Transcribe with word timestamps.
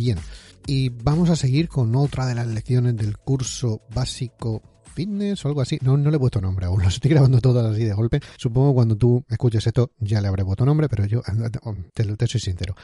bien. 0.00 0.18
Y 0.66 0.88
vamos 0.88 1.30
a 1.30 1.36
seguir 1.36 1.68
con 1.68 1.94
otra 1.94 2.26
de 2.26 2.34
las 2.34 2.46
lecciones 2.46 2.96
del 2.96 3.18
curso 3.18 3.82
básico 3.94 4.62
fitness 4.94 5.44
o 5.44 5.48
algo 5.48 5.60
así. 5.60 5.78
No, 5.82 5.96
no 5.96 6.10
le 6.10 6.16
he 6.16 6.18
puesto 6.18 6.40
nombre 6.40 6.66
aún, 6.66 6.82
los 6.84 6.94
estoy 6.94 7.10
grabando 7.10 7.40
todas 7.40 7.72
así 7.72 7.84
de 7.84 7.92
golpe. 7.92 8.20
Supongo 8.36 8.74
cuando 8.74 8.96
tú 8.96 9.22
escuches 9.28 9.66
esto 9.66 9.92
ya 9.98 10.20
le 10.20 10.28
habré 10.28 10.44
puesto 10.44 10.64
nombre, 10.64 10.88
pero 10.88 11.04
yo 11.04 11.22
te, 11.94 12.04
te 12.04 12.26
soy 12.26 12.40
sincero, 12.40 12.74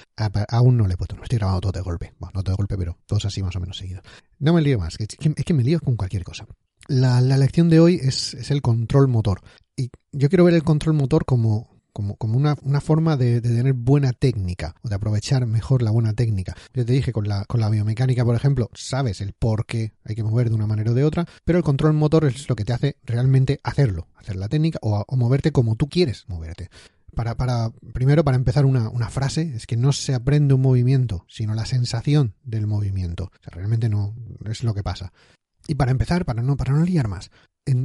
aún 0.48 0.76
no 0.76 0.86
le 0.86 0.94
he 0.94 0.96
puesto 0.96 1.14
nombre, 1.14 1.24
estoy 1.24 1.38
grabando 1.38 1.60
todo 1.60 1.72
de 1.72 1.80
golpe. 1.80 2.12
Bueno, 2.18 2.32
no 2.34 2.42
todo 2.42 2.52
de 2.52 2.56
golpe, 2.56 2.77
pero 2.77 2.98
todos 3.06 3.24
así 3.24 3.42
más 3.42 3.56
o 3.56 3.60
menos 3.60 3.78
seguidos. 3.78 4.02
No 4.38 4.52
me 4.52 4.60
lío 4.60 4.78
más, 4.78 4.96
es 4.98 5.08
que, 5.16 5.34
que 5.34 5.55
me 5.55 5.64
lío 5.64 5.80
con 5.80 5.96
cualquier 5.96 6.24
cosa. 6.24 6.46
La, 6.88 7.20
lección 7.20 7.69
de 7.69 7.80
hoy 7.80 8.00
es 8.02 8.50
el 8.50 8.62
control 8.62 9.08
motor. 9.08 9.41
Y 9.77 9.91
yo 10.12 10.28
quiero 10.28 10.44
ver 10.44 10.55
el 10.55 10.62
control 10.62 10.94
motor 10.94 11.24
como, 11.24 11.75
como, 11.96 12.16
como 12.16 12.36
una, 12.36 12.59
una, 12.60 12.82
forma 12.82 13.16
de, 13.16 13.41
tener 13.41 13.73
buena 13.73 14.12
técnica 14.12 14.74
o 14.82 14.91
de 14.91 14.96
aprovechar 14.96 15.46
mejor 15.46 15.80
la 15.80 15.91
buena 15.91 16.12
técnica. 16.12 16.55
Yo 16.74 16.84
te 16.84 16.92
dije, 16.92 17.10
con 17.10 17.27
la, 17.27 17.46
con 17.46 17.59
la 17.59 17.70
biomecánica, 17.70 18.22
por 18.22 18.36
ejemplo, 18.36 18.69
sabes 18.74 19.22
el 19.22 19.32
por 19.32 19.64
qué 19.64 19.95
hay 20.05 20.14
que 20.14 20.22
mover 20.22 20.50
de 20.50 20.56
una 20.56 20.66
manera 20.66 20.91
o 20.91 20.95
de 20.95 21.05
otra, 21.05 21.24
pero 21.46 21.56
el 21.56 21.64
control 21.64 21.95
motor 21.95 22.27
es 22.27 22.50
lo 22.50 22.55
que 22.55 22.66
te 22.66 22.74
hace 22.74 22.98
realmente 23.02 23.60
hacerlo, 23.62 24.09
hacer 24.14 24.36
la 24.36 24.50
técnica 24.50 24.78
o, 24.82 25.06
o 25.09 25.16
moverte 25.16 25.52
como 25.52 25.74
tú 25.74 25.88
quieres 25.88 26.27
moverte. 26.28 26.69
Para, 27.14 27.34
para, 27.38 27.70
primero, 27.95 28.24
para 28.24 28.36
empezar 28.36 28.66
una, 28.66 28.91
una, 28.91 29.08
frase, 29.08 29.55
es 29.56 29.66
que 29.66 29.78
no 29.78 29.92
se 29.92 30.12
aprende 30.12 30.52
un 30.52 30.60
movimiento, 30.60 31.24
sino 31.28 31.55
la 31.55 31.64
sensación 31.64 32.34
del 32.44 32.66
movimiento. 32.66 33.24
O 33.24 33.42
sea, 33.42 33.55
realmente 33.55 33.88
no 33.88 34.14
es 34.44 34.62
lo 34.62 34.74
que 34.74 34.83
pasa. 34.83 35.14
Y 35.67 35.77
para 35.77 35.92
empezar, 35.92 36.27
para 36.27 36.42
no, 36.42 36.58
para 36.58 36.74
no 36.74 36.84
liar 36.84 37.08
más, 37.08 37.30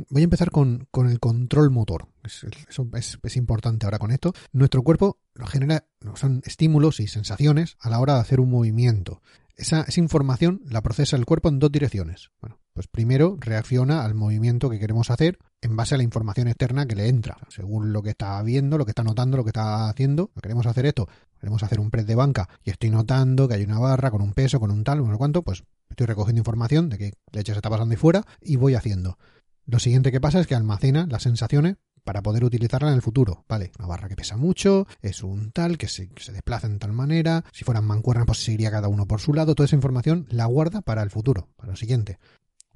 voy 0.09 0.21
a 0.21 0.23
empezar 0.23 0.51
con, 0.51 0.87
con, 0.91 1.09
el 1.09 1.19
control 1.19 1.71
motor. 1.71 2.07
Es, 2.23 2.45
eso 2.69 2.87
es, 2.93 3.35
importante 3.35 3.85
ahora 3.85 3.99
con 3.99 4.11
esto. 4.11 4.33
Nuestro 4.51 4.83
cuerpo 4.83 5.19
genera, 5.47 5.85
son 6.15 6.41
estímulos 6.45 6.99
y 6.99 7.07
sensaciones 7.07 7.77
a 7.79 7.89
la 7.89 7.99
hora 7.99 8.15
de 8.15 8.21
hacer 8.21 8.39
un 8.39 8.51
movimiento. 8.51 9.21
Esa, 9.55 9.81
esa, 9.81 9.99
información 9.99 10.61
la 10.69 10.81
procesa 10.81 11.17
el 11.17 11.25
cuerpo 11.25 11.49
en 11.49 11.59
dos 11.59 11.71
direcciones. 11.71 12.31
Bueno, 12.41 12.59
pues 12.73 12.87
primero 12.87 13.37
reacciona 13.39 14.05
al 14.05 14.15
movimiento 14.15 14.69
que 14.69 14.79
queremos 14.79 15.09
hacer 15.11 15.37
en 15.61 15.75
base 15.75 15.95
a 15.95 15.97
la 15.97 16.03
información 16.03 16.47
externa 16.47 16.85
que 16.85 16.95
le 16.95 17.07
entra. 17.07 17.37
Según 17.49 17.91
lo 17.91 18.01
que 18.01 18.11
está 18.11 18.41
viendo, 18.43 18.77
lo 18.77 18.85
que 18.85 18.91
está 18.91 19.03
notando, 19.03 19.37
lo 19.37 19.43
que 19.43 19.49
está 19.49 19.89
haciendo. 19.89 20.31
Queremos 20.41 20.65
hacer 20.65 20.85
esto, 20.85 21.07
queremos 21.39 21.63
hacer 21.63 21.79
un 21.79 21.91
press 21.91 22.07
de 22.07 22.15
banca 22.15 22.49
y 22.63 22.69
estoy 22.69 22.89
notando 22.89 23.47
que 23.47 23.55
hay 23.55 23.63
una 23.63 23.79
barra 23.79 24.09
con 24.09 24.21
un 24.21 24.33
peso, 24.33 24.59
con 24.59 24.71
un 24.71 24.83
tal, 24.83 24.99
no 24.99 25.11
sé 25.11 25.17
cuánto, 25.17 25.41
pues 25.41 25.63
estoy 25.89 26.07
recogiendo 26.07 26.39
información 26.39 26.89
de 26.89 26.97
que 26.97 27.13
leche 27.31 27.51
se 27.51 27.57
está 27.59 27.69
pasando 27.69 27.91
ahí 27.91 27.97
fuera 27.97 28.25
y 28.41 28.55
voy 28.55 28.75
haciendo. 28.75 29.17
Lo 29.65 29.79
siguiente 29.79 30.11
que 30.11 30.21
pasa 30.21 30.39
es 30.39 30.47
que 30.47 30.55
almacena 30.55 31.07
las 31.09 31.23
sensaciones 31.23 31.77
para 32.03 32.21
poder 32.21 32.43
utilizarla 32.43 32.89
en 32.89 32.95
el 32.95 33.01
futuro. 33.01 33.45
Vale, 33.47 33.71
una 33.77 33.87
barra 33.87 34.09
que 34.09 34.15
pesa 34.15 34.37
mucho, 34.37 34.87
es 35.01 35.23
un 35.23 35.51
tal 35.51 35.77
que 35.77 35.87
se, 35.87 36.09
se 36.17 36.31
desplaza 36.31 36.67
en 36.67 36.79
tal 36.79 36.93
manera, 36.93 37.45
si 37.51 37.63
fueran 37.63 37.85
mancuernas 37.85 38.25
pues 38.25 38.43
seguiría 38.43 38.71
cada 38.71 38.87
uno 38.87 39.07
por 39.07 39.21
su 39.21 39.33
lado, 39.33 39.55
toda 39.55 39.65
esa 39.65 39.75
información 39.75 40.25
la 40.29 40.45
guarda 40.45 40.81
para 40.81 41.03
el 41.03 41.11
futuro, 41.11 41.49
para 41.57 41.71
lo 41.71 41.75
siguiente. 41.75 42.17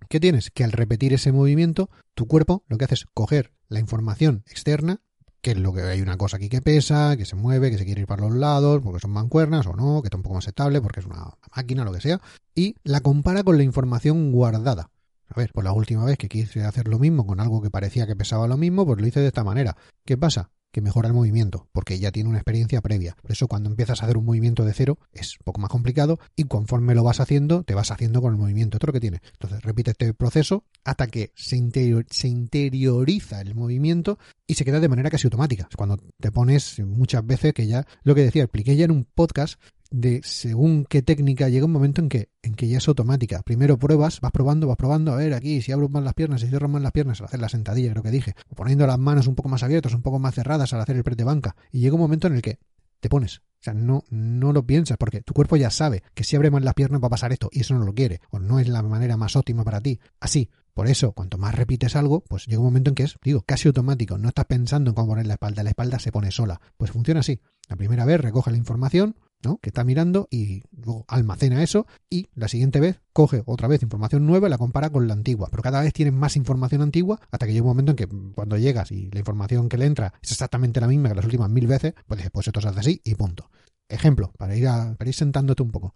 ¿Qué 0.10 0.20
tienes? 0.20 0.52
Que 0.52 0.64
al 0.64 0.72
repetir 0.72 1.14
ese 1.14 1.32
movimiento, 1.32 1.90
tu 2.14 2.28
cuerpo 2.28 2.64
lo 2.68 2.78
que 2.78 2.86
hace 2.86 2.96
es 2.96 3.06
coger 3.14 3.52
la 3.68 3.80
información 3.80 4.44
externa, 4.48 5.02
que 5.42 5.52
es 5.52 5.58
lo 5.58 5.74
que 5.74 5.82
hay 5.82 6.02
una 6.02 6.18
cosa 6.18 6.38
aquí 6.38 6.50
que 6.50 6.62
pesa, 6.62 7.16
que 7.18 7.26
se 7.26 7.36
mueve, 7.36 7.72
que 7.72 7.78
se 7.78 7.86
quiere 7.86 8.02
ir 8.02 8.08
para 8.08 8.24
los 8.24 8.36
lados, 8.36 8.82
porque 8.84 9.00
son 9.00 9.12
mancuernas 9.12 9.68
o 9.68 9.74
no, 9.74 10.02
que 10.02 10.08
está 10.08 10.18
un 10.18 10.24
poco 10.24 10.36
más 10.36 10.48
estable, 10.48 10.82
porque 10.82 11.00
es 11.00 11.06
una 11.06 11.34
máquina, 11.56 11.84
lo 11.84 11.92
que 11.92 12.02
sea, 12.02 12.22
y 12.54 12.76
la 12.84 13.02
compara 13.02 13.44
con 13.44 13.58
la 13.58 13.64
información 13.64 14.32
guardada. 14.32 14.90
A 15.36 15.40
ver, 15.42 15.52
pues 15.52 15.66
la 15.66 15.74
última 15.74 16.06
vez 16.06 16.18
que 16.18 16.30
quise 16.30 16.64
hacer 16.64 16.88
lo 16.88 16.98
mismo 16.98 17.28
con 17.28 17.42
algo 17.42 17.62
que 17.62 17.70
parecía 17.70 18.08
que 18.08 18.16
pesaba 18.16 18.48
lo 18.48 18.56
mismo, 18.56 18.86
pues 18.86 19.02
lo 19.02 19.06
hice 19.06 19.20
de 19.20 19.28
esta 19.28 19.44
manera. 19.44 19.76
¿Qué 20.06 20.16
pasa? 20.18 20.50
Que 20.72 20.80
mejora 20.80 21.10
el 21.10 21.14
movimiento, 21.14 21.68
porque 21.74 22.00
ya 22.00 22.14
tiene 22.14 22.30
una 22.30 22.38
experiencia 22.38 22.80
previa. 22.80 23.18
Por 23.22 23.34
eso 23.34 23.50
cuando 23.50 23.70
empiezas 23.70 24.02
a 24.02 24.06
hacer 24.06 24.16
un 24.16 24.24
movimiento 24.24 24.64
de 24.64 24.72
cero 24.72 24.98
es 25.12 25.34
un 25.34 25.44
poco 25.44 25.60
más 25.60 25.70
complicado 25.70 26.20
y 26.38 26.46
conforme 26.46 26.96
lo 26.96 27.04
vas 27.04 27.20
haciendo, 27.20 27.64
te 27.64 27.76
vas 27.76 27.92
haciendo 27.92 28.22
con 28.22 28.32
el 28.32 28.40
movimiento. 28.40 28.78
Otro 28.78 28.94
que 28.94 29.02
tiene. 29.02 29.20
Entonces 29.34 29.62
repite 29.62 29.92
este 29.92 30.14
proceso 30.14 30.64
hasta 30.86 31.08
que 31.08 31.34
se, 31.36 31.62
se 32.10 32.28
interioriza 32.30 33.42
el 33.42 33.56
movimiento 33.56 34.18
y 34.48 34.54
se 34.54 34.64
queda 34.64 34.80
de 34.80 34.88
manera 34.88 35.10
casi 35.10 35.28
automática. 35.28 35.68
Cuando 35.76 35.98
te 36.18 36.32
pones 36.32 36.80
muchas 36.80 37.26
veces 37.26 37.54
que 37.54 37.68
ya, 37.68 37.86
lo 38.04 38.16
que 38.16 38.22
decía, 38.22 38.44
expliqué 38.44 38.78
ya 38.78 38.86
en 38.86 38.92
un 38.92 39.04
podcast 39.04 39.60
de 39.96 40.22
según 40.24 40.86
qué 40.86 41.02
técnica 41.02 41.48
llega 41.48 41.66
un 41.66 41.72
momento 41.72 42.02
en 42.02 42.10
que, 42.10 42.30
en 42.42 42.56
que 42.56 42.68
ya 42.68 42.80
es 42.80 42.88
automática. 42.88 43.42
Primero 43.44 43.78
pruebas, 43.78 44.20
vas 44.20 44.32
probando, 44.32 44.68
vas 44.68 44.78
probando, 44.78 45.14
a 45.14 45.16
ver 45.16 45.34
aquí 45.34 45.62
si 45.62 45.72
abro 45.72 45.88
más 45.88 46.04
las 46.04 46.14
piernas, 46.14 46.42
si 46.42 46.48
cierro 46.48 46.68
más 46.68 46.82
las 46.82 46.92
piernas 46.92 47.22
al 47.22 47.28
hacer 47.28 47.40
la 47.40 47.50
sentadilla, 47.50 47.92
creo 47.92 48.04
que 48.04 48.12
dije, 48.12 48.36
o 48.50 48.56
poniendo 48.56 48.86
las 48.86 49.00
manos 49.00 49.28
un 49.28 49.36
poco 49.36 49.48
más 49.48 49.64
abiertas, 49.64 49.94
un 49.94 50.02
poco 50.02 50.20
más 50.20 50.36
cerradas 50.36 50.74
al 50.74 50.82
hacer 50.82 50.98
el 50.98 51.04
press 51.04 51.18
de 51.18 51.24
banca. 51.24 51.56
Y 51.72 51.80
llega 51.80 51.96
un 51.96 52.02
momento 52.02 52.28
en 52.28 52.36
el 52.36 52.42
que 52.42 52.60
te 53.00 53.10
pones. 53.10 53.38
O 53.38 53.64
sea, 53.66 53.74
no, 53.74 54.04
no 54.10 54.52
lo 54.52 54.66
piensas 54.66 54.98
porque 54.98 55.22
tu 55.22 55.34
cuerpo 55.34 55.56
ya 55.56 55.72
sabe 55.72 56.04
que 56.14 56.24
si 56.24 56.36
abre 56.36 56.52
más 56.52 56.64
las 56.64 56.74
piernas 56.74 57.02
va 57.02 57.08
a 57.08 57.12
pasar 57.12 57.32
esto 57.32 57.50
y 57.52 57.62
eso 57.62 57.74
no 57.74 57.86
lo 57.86 57.94
quiere 57.94 58.20
o 58.30 58.40
no 58.40 58.60
es 58.60 58.68
la 58.68 58.84
manera 58.84 59.18
más 59.18 59.36
óptima 59.36 59.64
para 59.64 59.82
ti. 59.82 60.00
Así, 60.20 60.50
por 60.74 60.88
eso, 60.88 61.14
cuanto 61.14 61.38
más 61.38 61.56
repites 61.56 61.96
algo, 61.96 62.20
pues 62.20 62.48
llega 62.48 62.60
un 62.60 62.66
momento 62.66 62.90
en 62.90 62.96
que 62.96 63.04
es, 63.04 63.16
digo, 63.24 63.42
casi 63.42 63.70
automático. 63.70 64.18
No 64.18 64.28
estás 64.28 64.46
pensando 64.46 64.92
en 64.92 64.96
cómo 64.96 65.08
poner 65.08 65.26
la 65.26 65.36
espalda, 65.36 65.64
la 65.64 65.70
espalda 65.70 66.00
se 66.00 66.12
pone 66.12 66.32
sola. 66.32 66.60
Pues 66.76 66.92
funciona 66.92 67.22
así. 67.22 67.40
La 67.70 67.78
primera 67.78 68.04
vez 68.04 68.20
recoge 68.20 68.52
la 68.52 68.58
información, 68.58 69.16
que 69.62 69.70
está 69.70 69.84
mirando 69.84 70.28
y 70.30 70.64
luego 70.72 71.06
almacena 71.08 71.64
eso 71.64 71.86
y 72.10 72.28
la 72.36 72.48
siguiente 72.48 72.80
vez 72.80 73.02
coge 73.14 73.44
otra 73.46 73.68
vez 73.68 73.84
información 73.84 74.26
nueva 74.26 74.48
y 74.48 74.50
la 74.50 74.58
compara 74.58 74.90
con 74.90 75.08
la 75.08 75.14
antigua. 75.14 75.48
Pero 75.52 75.64
cada 75.64 75.82
vez 75.82 75.94
tienes 75.94 76.14
más 76.14 76.36
información 76.36 76.82
antigua 76.82 77.20
hasta 77.32 77.46
que 77.46 77.54
llega 77.54 77.64
un 77.64 77.70
momento 77.70 77.92
en 77.92 77.96
que 77.96 78.08
cuando 78.34 78.58
llegas 78.58 78.92
y 78.92 79.10
la 79.12 79.20
información 79.20 79.70
que 79.70 79.78
le 79.78 79.86
entra 79.86 80.14
es 80.22 80.32
exactamente 80.32 80.82
la 80.82 80.88
misma 80.88 81.10
que 81.10 81.16
las 81.16 81.26
últimas 81.26 81.50
mil 81.50 81.68
veces, 81.68 81.94
pues 82.08 82.18
dices, 82.18 82.32
pues 82.32 82.48
esto 82.48 82.62
se 82.62 82.68
hace 82.68 82.80
así 82.80 83.02
y 83.04 83.16
punto. 83.16 83.50
Ejemplo, 83.88 84.32
para 84.38 84.56
ir, 84.56 84.68
a, 84.68 84.98
ir 85.06 85.14
sentándote 85.14 85.62
un 85.62 85.72
poco. 85.72 85.94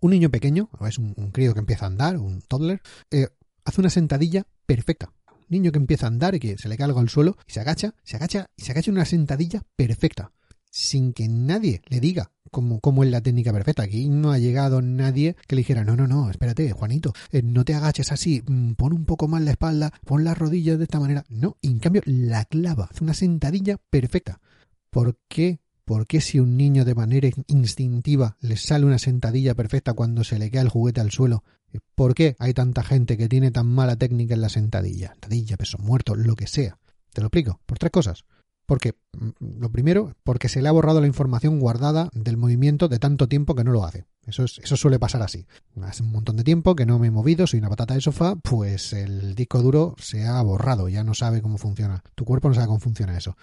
Un 0.00 0.10
niño 0.10 0.30
pequeño, 0.30 0.70
es 0.86 0.98
un, 0.98 1.14
un 1.16 1.30
crío 1.30 1.54
que 1.54 1.60
empieza 1.60 1.86
a 1.86 1.88
andar, 1.88 2.18
un 2.18 2.42
toddler, 2.42 2.80
eh, 3.10 3.28
hace 3.64 3.80
una 3.80 3.90
sentadilla 3.90 4.46
perfecta. 4.66 5.12
Niño 5.48 5.72
que 5.72 5.78
empieza 5.78 6.06
a 6.06 6.08
andar 6.08 6.34
y 6.34 6.40
que 6.40 6.58
se 6.58 6.68
le 6.68 6.76
cae 6.76 6.86
algo 6.86 7.00
al 7.00 7.08
suelo 7.08 7.36
y 7.46 7.52
se 7.52 7.60
agacha, 7.60 7.94
se 8.02 8.16
agacha 8.16 8.50
y 8.56 8.62
se 8.62 8.72
agacha 8.72 8.90
en 8.90 8.96
una 8.96 9.04
sentadilla 9.04 9.62
perfecta 9.76 10.32
sin 10.74 11.12
que 11.12 11.28
nadie 11.28 11.82
le 11.86 12.00
diga 12.00 12.32
cómo, 12.50 12.80
cómo, 12.80 13.04
es 13.04 13.10
la 13.10 13.20
técnica 13.20 13.52
perfecta. 13.52 13.84
Aquí 13.84 14.08
no 14.08 14.32
ha 14.32 14.38
llegado 14.38 14.82
nadie 14.82 15.36
que 15.46 15.54
le 15.54 15.60
dijera, 15.60 15.84
no, 15.84 15.94
no, 15.94 16.08
no, 16.08 16.28
espérate, 16.28 16.72
Juanito, 16.72 17.12
eh, 17.30 17.42
no 17.42 17.64
te 17.64 17.74
agaches 17.74 18.10
así, 18.10 18.42
mm, 18.44 18.72
pon 18.72 18.92
un 18.92 19.04
poco 19.04 19.28
más 19.28 19.40
la 19.42 19.52
espalda, 19.52 19.92
pon 20.04 20.24
las 20.24 20.36
rodillas 20.36 20.78
de 20.78 20.84
esta 20.84 20.98
manera. 20.98 21.24
No, 21.28 21.58
y 21.60 21.68
en 21.68 21.78
cambio 21.78 22.02
la 22.06 22.44
clava, 22.44 22.88
hace 22.90 23.04
una 23.04 23.14
sentadilla 23.14 23.78
perfecta. 23.88 24.40
¿Por 24.90 25.16
qué? 25.28 25.60
¿Por 25.84 26.08
qué 26.08 26.20
si 26.20 26.40
un 26.40 26.56
niño 26.56 26.84
de 26.84 26.96
manera 26.96 27.28
instintiva 27.46 28.36
le 28.40 28.56
sale 28.56 28.84
una 28.84 28.98
sentadilla 28.98 29.54
perfecta 29.54 29.92
cuando 29.92 30.24
se 30.24 30.40
le 30.40 30.50
cae 30.50 30.62
el 30.62 30.70
juguete 30.70 31.00
al 31.00 31.12
suelo? 31.12 31.44
¿Por 31.94 32.14
qué 32.14 32.34
hay 32.40 32.52
tanta 32.52 32.82
gente 32.82 33.16
que 33.16 33.28
tiene 33.28 33.52
tan 33.52 33.68
mala 33.68 33.94
técnica 33.94 34.34
en 34.34 34.40
la 34.40 34.48
sentadilla? 34.48 35.10
Sentadilla, 35.12 35.56
peso 35.56 35.78
muerto, 35.78 36.16
lo 36.16 36.34
que 36.34 36.48
sea. 36.48 36.78
Te 37.12 37.20
lo 37.20 37.28
explico, 37.28 37.60
por 37.64 37.78
tres 37.78 37.92
cosas. 37.92 38.24
Porque, 38.66 38.94
mm, 39.12 39.60
lo 39.60 39.70
primero, 39.70 40.14
porque 40.22 40.48
se 40.48 40.62
le 40.62 40.68
ha 40.68 40.72
borrado 40.72 41.00
la 41.00 41.06
información 41.06 41.60
guardada 41.60 42.10
del 42.14 42.36
movimiento 42.36 42.88
de 42.88 42.98
tanto 42.98 43.28
tiempo 43.28 43.54
que 43.54 43.64
no 43.64 43.72
lo 43.72 43.84
hace. 43.84 44.04
Eso, 44.26 44.44
es, 44.44 44.58
eso 44.58 44.76
suele 44.76 44.98
pasar 44.98 45.22
así. 45.22 45.46
Hace 45.82 46.02
un 46.02 46.12
montón 46.12 46.36
de 46.36 46.44
tiempo 46.44 46.74
que 46.74 46.86
no 46.86 46.98
me 46.98 47.08
he 47.08 47.10
movido, 47.10 47.46
soy 47.46 47.58
una 47.58 47.68
patata 47.68 47.94
de 47.94 48.00
sofá, 48.00 48.36
pues 48.36 48.92
el 48.92 49.34
disco 49.34 49.60
duro 49.60 49.94
se 49.98 50.24
ha 50.24 50.40
borrado, 50.42 50.88
ya 50.88 51.04
no 51.04 51.14
sabe 51.14 51.42
cómo 51.42 51.58
funciona. 51.58 52.02
Tu 52.14 52.24
cuerpo 52.24 52.48
no 52.48 52.54
sabe 52.54 52.68
cómo 52.68 52.80
funciona 52.80 53.16
eso. 53.16 53.36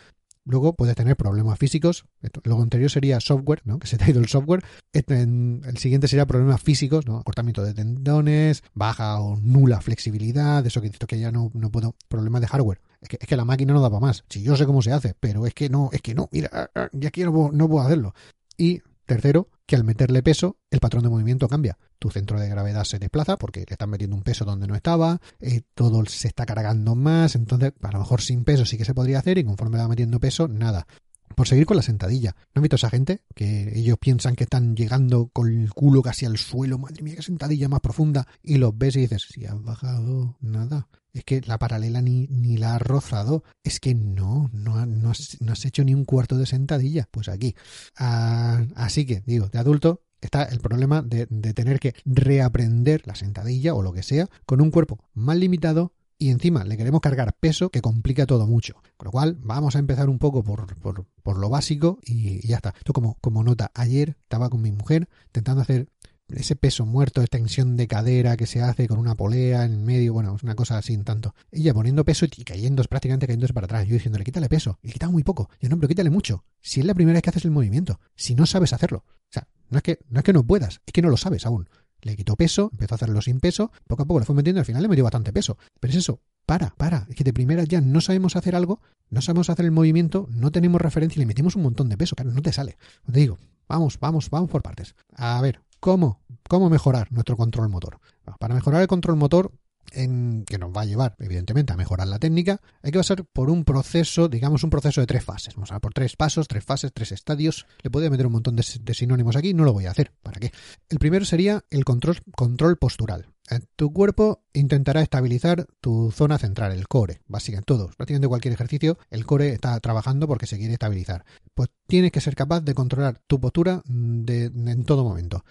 Luego 0.43 0.75
puedes 0.75 0.95
tener 0.95 1.15
problemas 1.15 1.59
físicos. 1.59 2.05
Lo 2.43 2.59
anterior 2.61 2.89
sería 2.89 3.19
software, 3.19 3.61
¿no? 3.63 3.77
Que 3.77 3.87
se 3.87 3.97
te 3.97 4.05
ha 4.05 4.09
ido 4.09 4.19
el 4.19 4.27
software. 4.27 4.63
El 4.91 5.77
siguiente 5.77 6.07
sería 6.07 6.25
problemas 6.25 6.61
físicos, 6.61 7.05
¿no? 7.05 7.19
Acortamiento 7.19 7.63
de 7.63 7.73
tendones, 7.73 8.63
baja 8.73 9.19
o 9.19 9.37
nula 9.39 9.81
flexibilidad, 9.81 10.65
eso 10.65 10.81
que, 10.81 10.89
que 10.89 11.19
ya 11.19 11.31
no, 11.31 11.51
no 11.53 11.69
puedo. 11.69 11.95
Problemas 12.07 12.41
de 12.41 12.47
hardware. 12.47 12.81
Es 13.01 13.09
que, 13.09 13.35
la 13.35 13.45
máquina 13.45 13.73
no 13.73 13.81
da 13.81 13.89
para 13.89 13.99
más. 13.99 14.23
Si 14.29 14.43
yo 14.43 14.55
sé 14.55 14.65
cómo 14.65 14.81
se 14.81 14.91
hace, 14.91 15.15
pero 15.19 15.47
es 15.47 15.53
que 15.53 15.69
no, 15.69 15.89
es 15.91 16.01
que 16.01 16.13
no, 16.13 16.29
mira, 16.31 16.69
ya 16.93 17.07
aquí 17.09 17.23
no 17.23 17.51
no 17.51 17.67
puedo 17.67 17.83
hacerlo. 17.83 18.13
Y 18.57 18.81
tercero, 19.05 19.49
que 19.65 19.75
al 19.75 19.83
meterle 19.83 20.21
peso, 20.21 20.57
el 20.69 20.79
patrón 20.79 21.03
de 21.03 21.09
movimiento 21.09 21.47
cambia. 21.47 21.77
Tu 21.97 22.09
centro 22.09 22.39
de 22.39 22.49
gravedad 22.49 22.83
se 22.83 22.99
desplaza 22.99 23.37
porque 23.37 23.61
le 23.61 23.73
están 23.73 23.89
metiendo 23.89 24.15
un 24.15 24.21
peso 24.21 24.45
donde 24.45 24.67
no 24.67 24.75
estaba, 24.75 25.19
eh, 25.39 25.61
todo 25.73 26.05
se 26.05 26.27
está 26.27 26.45
cargando 26.45 26.95
más, 26.95 27.35
entonces 27.35 27.73
a 27.81 27.91
lo 27.91 27.99
mejor 27.99 28.21
sin 28.21 28.43
peso 28.43 28.65
sí 28.65 28.77
que 28.77 28.85
se 28.85 28.93
podría 28.93 29.19
hacer 29.19 29.37
y 29.37 29.43
conforme 29.43 29.77
va 29.77 29.87
metiendo 29.87 30.19
peso, 30.19 30.47
nada. 30.47 30.87
Por 31.35 31.47
seguir 31.47 31.65
con 31.65 31.77
la 31.77 31.83
sentadilla. 31.83 32.35
¿No 32.53 32.59
han 32.59 32.63
visto 32.63 32.75
a 32.75 32.77
esa 32.77 32.89
gente? 32.89 33.21
Que 33.35 33.77
ellos 33.77 33.97
piensan 33.99 34.35
que 34.35 34.43
están 34.43 34.75
llegando 34.75 35.29
con 35.33 35.49
el 35.49 35.73
culo 35.73 36.01
casi 36.01 36.25
al 36.25 36.37
suelo. 36.37 36.77
Madre 36.77 37.03
mía, 37.03 37.15
qué 37.15 37.21
sentadilla 37.21 37.69
más 37.69 37.81
profunda. 37.81 38.27
Y 38.41 38.57
los 38.57 38.77
ves 38.77 38.95
y 38.95 39.01
dices, 39.01 39.27
si 39.29 39.45
has 39.45 39.61
bajado 39.61 40.37
nada. 40.41 40.87
Es 41.13 41.25
que 41.25 41.41
la 41.41 41.59
paralela 41.59 42.01
ni, 42.01 42.27
ni 42.27 42.57
la 42.57 42.75
has 42.75 42.81
rozado. 42.81 43.43
Es 43.63 43.79
que 43.79 43.93
no, 43.93 44.49
no, 44.53 44.85
no, 44.85 45.11
has, 45.11 45.37
no 45.41 45.53
has 45.53 45.65
hecho 45.65 45.83
ni 45.83 45.93
un 45.93 46.05
cuarto 46.05 46.37
de 46.37 46.45
sentadilla. 46.45 47.07
Pues 47.11 47.27
aquí. 47.27 47.55
Ah, 47.97 48.63
así 48.75 49.05
que, 49.05 49.23
digo, 49.25 49.47
de 49.49 49.59
adulto 49.59 50.03
está 50.21 50.43
el 50.43 50.59
problema 50.59 51.01
de, 51.01 51.27
de 51.29 51.53
tener 51.53 51.79
que 51.79 51.95
reaprender 52.05 53.01
la 53.05 53.15
sentadilla 53.15 53.73
o 53.73 53.81
lo 53.81 53.91
que 53.91 54.03
sea 54.03 54.29
con 54.45 54.61
un 54.61 54.69
cuerpo 54.69 55.03
más 55.13 55.35
limitado 55.35 55.93
y 56.21 56.29
encima 56.29 56.63
le 56.63 56.77
queremos 56.77 57.01
cargar 57.01 57.33
peso 57.33 57.71
que 57.71 57.81
complica 57.81 58.27
todo 58.27 58.45
mucho. 58.45 58.75
Con 58.95 59.07
lo 59.07 59.11
cual, 59.11 59.37
vamos 59.41 59.75
a 59.75 59.79
empezar 59.79 60.07
un 60.07 60.19
poco 60.19 60.43
por, 60.43 60.67
por, 60.79 61.07
por 61.23 61.39
lo 61.39 61.49
básico 61.49 61.97
y, 62.05 62.47
ya 62.47 62.57
está. 62.57 62.75
Esto 62.77 62.93
como, 62.93 63.17
como 63.21 63.43
nota, 63.43 63.71
ayer 63.73 64.17
estaba 64.21 64.51
con 64.51 64.61
mi 64.61 64.71
mujer 64.71 65.09
intentando 65.25 65.63
hacer 65.63 65.87
ese 66.27 66.55
peso 66.55 66.85
muerto, 66.85 67.21
extensión 67.21 67.75
de 67.75 67.87
cadera 67.87 68.37
que 68.37 68.45
se 68.45 68.61
hace 68.61 68.87
con 68.87 68.99
una 68.99 69.15
polea 69.15 69.65
en 69.65 69.83
medio, 69.83 70.13
bueno, 70.13 70.35
es 70.35 70.43
una 70.43 70.53
cosa 70.53 70.77
así 70.77 70.93
en 70.93 71.05
tanto. 71.05 71.33
Ella 71.51 71.73
poniendo 71.73 72.05
peso 72.05 72.25
y 72.25 72.43
cayendo, 72.43 72.83
prácticamente 72.83 73.25
cayéndose 73.25 73.53
para 73.53 73.65
atrás. 73.65 73.87
Yo 73.87 73.93
diciéndole, 73.93 74.23
quítale 74.23 74.47
peso. 74.47 74.77
Y 74.83 74.91
quitaba 74.91 75.11
muy 75.11 75.23
poco. 75.23 75.49
Yo 75.59 75.69
no, 75.69 75.77
pero 75.77 75.87
quítale 75.87 76.11
mucho. 76.11 76.45
Si 76.61 76.81
es 76.81 76.85
la 76.85 76.93
primera 76.93 77.15
vez 77.15 77.23
que 77.23 77.31
haces 77.31 77.45
el 77.45 77.51
movimiento, 77.51 77.99
si 78.15 78.35
no 78.35 78.45
sabes 78.45 78.73
hacerlo. 78.73 79.05
O 79.07 79.33
sea, 79.33 79.47
no 79.69 79.77
es 79.77 79.83
que 79.83 79.99
no, 80.09 80.19
es 80.19 80.23
que 80.23 80.33
no 80.33 80.43
puedas, 80.43 80.81
es 80.85 80.93
que 80.93 81.01
no 81.01 81.09
lo 81.09 81.17
sabes 81.17 81.47
aún. 81.47 81.67
Le 82.01 82.15
quitó 82.15 82.35
peso, 82.35 82.69
empezó 82.71 82.95
a 82.95 82.97
hacerlo 82.97 83.21
sin 83.21 83.39
peso, 83.39 83.71
poco 83.87 84.03
a 84.03 84.05
poco 84.05 84.19
lo 84.19 84.25
fue 84.25 84.35
metiendo 84.35 84.59
al 84.59 84.65
final 84.65 84.81
le 84.81 84.87
metió 84.87 85.03
bastante 85.03 85.31
peso. 85.31 85.57
Pero 85.79 85.91
es 85.91 85.97
eso, 85.97 86.19
para, 86.45 86.71
para, 86.71 87.05
es 87.09 87.15
que 87.15 87.23
de 87.23 87.33
primera 87.33 87.63
ya 87.63 87.81
no 87.81 88.01
sabemos 88.01 88.35
hacer 88.35 88.55
algo, 88.55 88.81
no 89.09 89.21
sabemos 89.21 89.49
hacer 89.49 89.65
el 89.65 89.71
movimiento, 89.71 90.27
no 90.31 90.51
tenemos 90.51 90.81
referencia 90.81 91.19
y 91.19 91.21
le 91.21 91.25
metimos 91.25 91.55
un 91.55 91.63
montón 91.63 91.89
de 91.89 91.97
peso, 91.97 92.15
claro, 92.15 92.31
no 92.31 92.41
te 92.41 92.51
sale. 92.51 92.77
Te 93.05 93.19
digo, 93.19 93.37
vamos, 93.67 93.99
vamos, 93.99 94.29
vamos 94.29 94.49
por 94.49 94.61
partes. 94.61 94.95
A 95.15 95.39
ver, 95.41 95.61
¿cómo? 95.79 96.21
¿Cómo 96.47 96.69
mejorar 96.69 97.11
nuestro 97.11 97.37
control 97.37 97.69
motor? 97.69 97.99
Para 98.39 98.55
mejorar 98.55 98.81
el 98.81 98.87
control 98.87 99.15
motor 99.15 99.51
en, 99.91 100.45
que 100.45 100.57
nos 100.57 100.71
va 100.71 100.81
a 100.81 100.85
llevar, 100.85 101.15
evidentemente, 101.19 101.73
a 101.73 101.77
mejorar 101.77 102.07
la 102.07 102.19
técnica, 102.19 102.61
hay 102.81 102.91
que 102.91 102.99
pasar 102.99 103.25
por 103.25 103.49
un 103.49 103.63
proceso, 103.63 104.27
digamos, 104.27 104.63
un 104.63 104.69
proceso 104.69 105.01
de 105.01 105.07
tres 105.07 105.23
fases. 105.23 105.55
Vamos 105.55 105.71
a 105.71 105.79
por 105.79 105.93
tres 105.93 106.15
pasos, 106.15 106.47
tres 106.47 106.63
fases, 106.63 106.91
tres 106.93 107.11
estadios. 107.11 107.65
Le 107.81 107.89
podría 107.89 108.09
meter 108.09 108.25
un 108.25 108.33
montón 108.33 108.55
de, 108.55 108.63
sinónimos 108.93 109.35
aquí, 109.35 109.53
no 109.53 109.63
lo 109.63 109.73
voy 109.73 109.85
a 109.85 109.91
hacer. 109.91 110.11
¿Para 110.21 110.39
qué? 110.39 110.51
El 110.89 110.99
primero 110.99 111.25
sería 111.25 111.63
el 111.69 111.85
control, 111.85 112.19
control 112.35 112.77
postural. 112.77 113.27
Eh, 113.49 113.59
tu 113.75 113.91
cuerpo 113.91 114.43
intentará 114.53 115.01
estabilizar 115.01 115.67
tu 115.81 116.11
zona 116.11 116.37
central, 116.37 116.71
el 116.71 116.87
core, 116.87 117.21
básicamente 117.27 117.65
todos. 117.65 117.95
Prácticamente 117.95 118.27
cualquier 118.27 118.53
ejercicio, 118.53 118.97
el 119.09 119.25
core 119.25 119.49
está 119.49 119.79
trabajando 119.79 120.27
porque 120.27 120.47
se 120.47 120.57
quiere 120.57 120.73
estabilizar. 120.73 121.25
Pues 121.53 121.69
tienes 121.87 122.11
que 122.11 122.21
ser 122.21 122.35
capaz 122.35 122.61
de 122.61 122.73
controlar 122.73 123.21
tu 123.27 123.39
postura 123.39 123.81
mm, 123.85 124.67
en 124.67 124.83
todo 124.85 125.03
momento. 125.03 125.43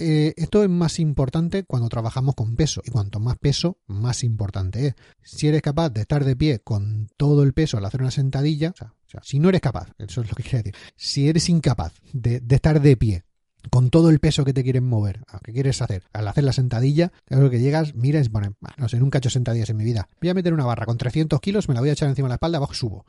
Eh, 0.00 0.34
esto 0.36 0.62
es 0.62 0.70
más 0.70 1.00
importante 1.00 1.64
cuando 1.64 1.88
trabajamos 1.88 2.36
con 2.36 2.54
peso 2.54 2.80
y 2.84 2.90
cuanto 2.90 3.18
más 3.18 3.36
peso, 3.36 3.78
más 3.86 4.22
importante 4.22 4.86
es. 4.86 4.94
Si 5.22 5.48
eres 5.48 5.60
capaz 5.60 5.90
de 5.90 6.02
estar 6.02 6.24
de 6.24 6.36
pie 6.36 6.60
con 6.60 7.08
todo 7.16 7.42
el 7.42 7.52
peso 7.52 7.78
al 7.78 7.84
hacer 7.84 8.00
una 8.00 8.12
sentadilla, 8.12 8.74
o 8.78 9.10
sea, 9.10 9.20
si 9.22 9.40
no 9.40 9.48
eres 9.48 9.60
capaz, 9.60 9.88
eso 9.98 10.20
es 10.20 10.28
lo 10.28 10.36
que 10.36 10.44
quiero 10.44 10.58
decir, 10.58 10.74
si 10.96 11.28
eres 11.28 11.48
incapaz 11.48 11.94
de, 12.12 12.42
estar 12.48 12.80
de 12.80 12.96
pie 12.96 13.24
con 13.70 13.90
todo 13.90 14.10
el 14.10 14.20
peso 14.20 14.44
que 14.44 14.52
te 14.52 14.62
quieren 14.62 14.84
mover, 14.84 15.24
que 15.42 15.52
quieres 15.52 15.82
hacer, 15.82 16.04
al 16.12 16.28
hacer 16.28 16.44
la 16.44 16.52
sentadilla, 16.52 17.12
lo 17.26 17.50
que 17.50 17.58
llegas, 17.58 17.96
miras 17.96 18.26
y 18.26 18.28
pones, 18.30 18.52
no 18.76 18.88
sé, 18.88 19.00
nunca 19.00 19.18
he 19.18 19.20
hecho 19.20 19.30
sentadillas 19.30 19.68
en 19.70 19.78
mi 19.78 19.84
vida. 19.84 20.08
Voy 20.20 20.30
a 20.30 20.34
meter 20.34 20.54
una 20.54 20.64
barra 20.64 20.86
con 20.86 20.96
300 20.96 21.40
kilos, 21.40 21.68
me 21.68 21.74
la 21.74 21.80
voy 21.80 21.90
a 21.90 21.94
echar 21.94 22.08
encima 22.08 22.28
de 22.28 22.30
la 22.30 22.34
espalda, 22.36 22.58
abajo 22.58 22.74
subo 22.74 23.04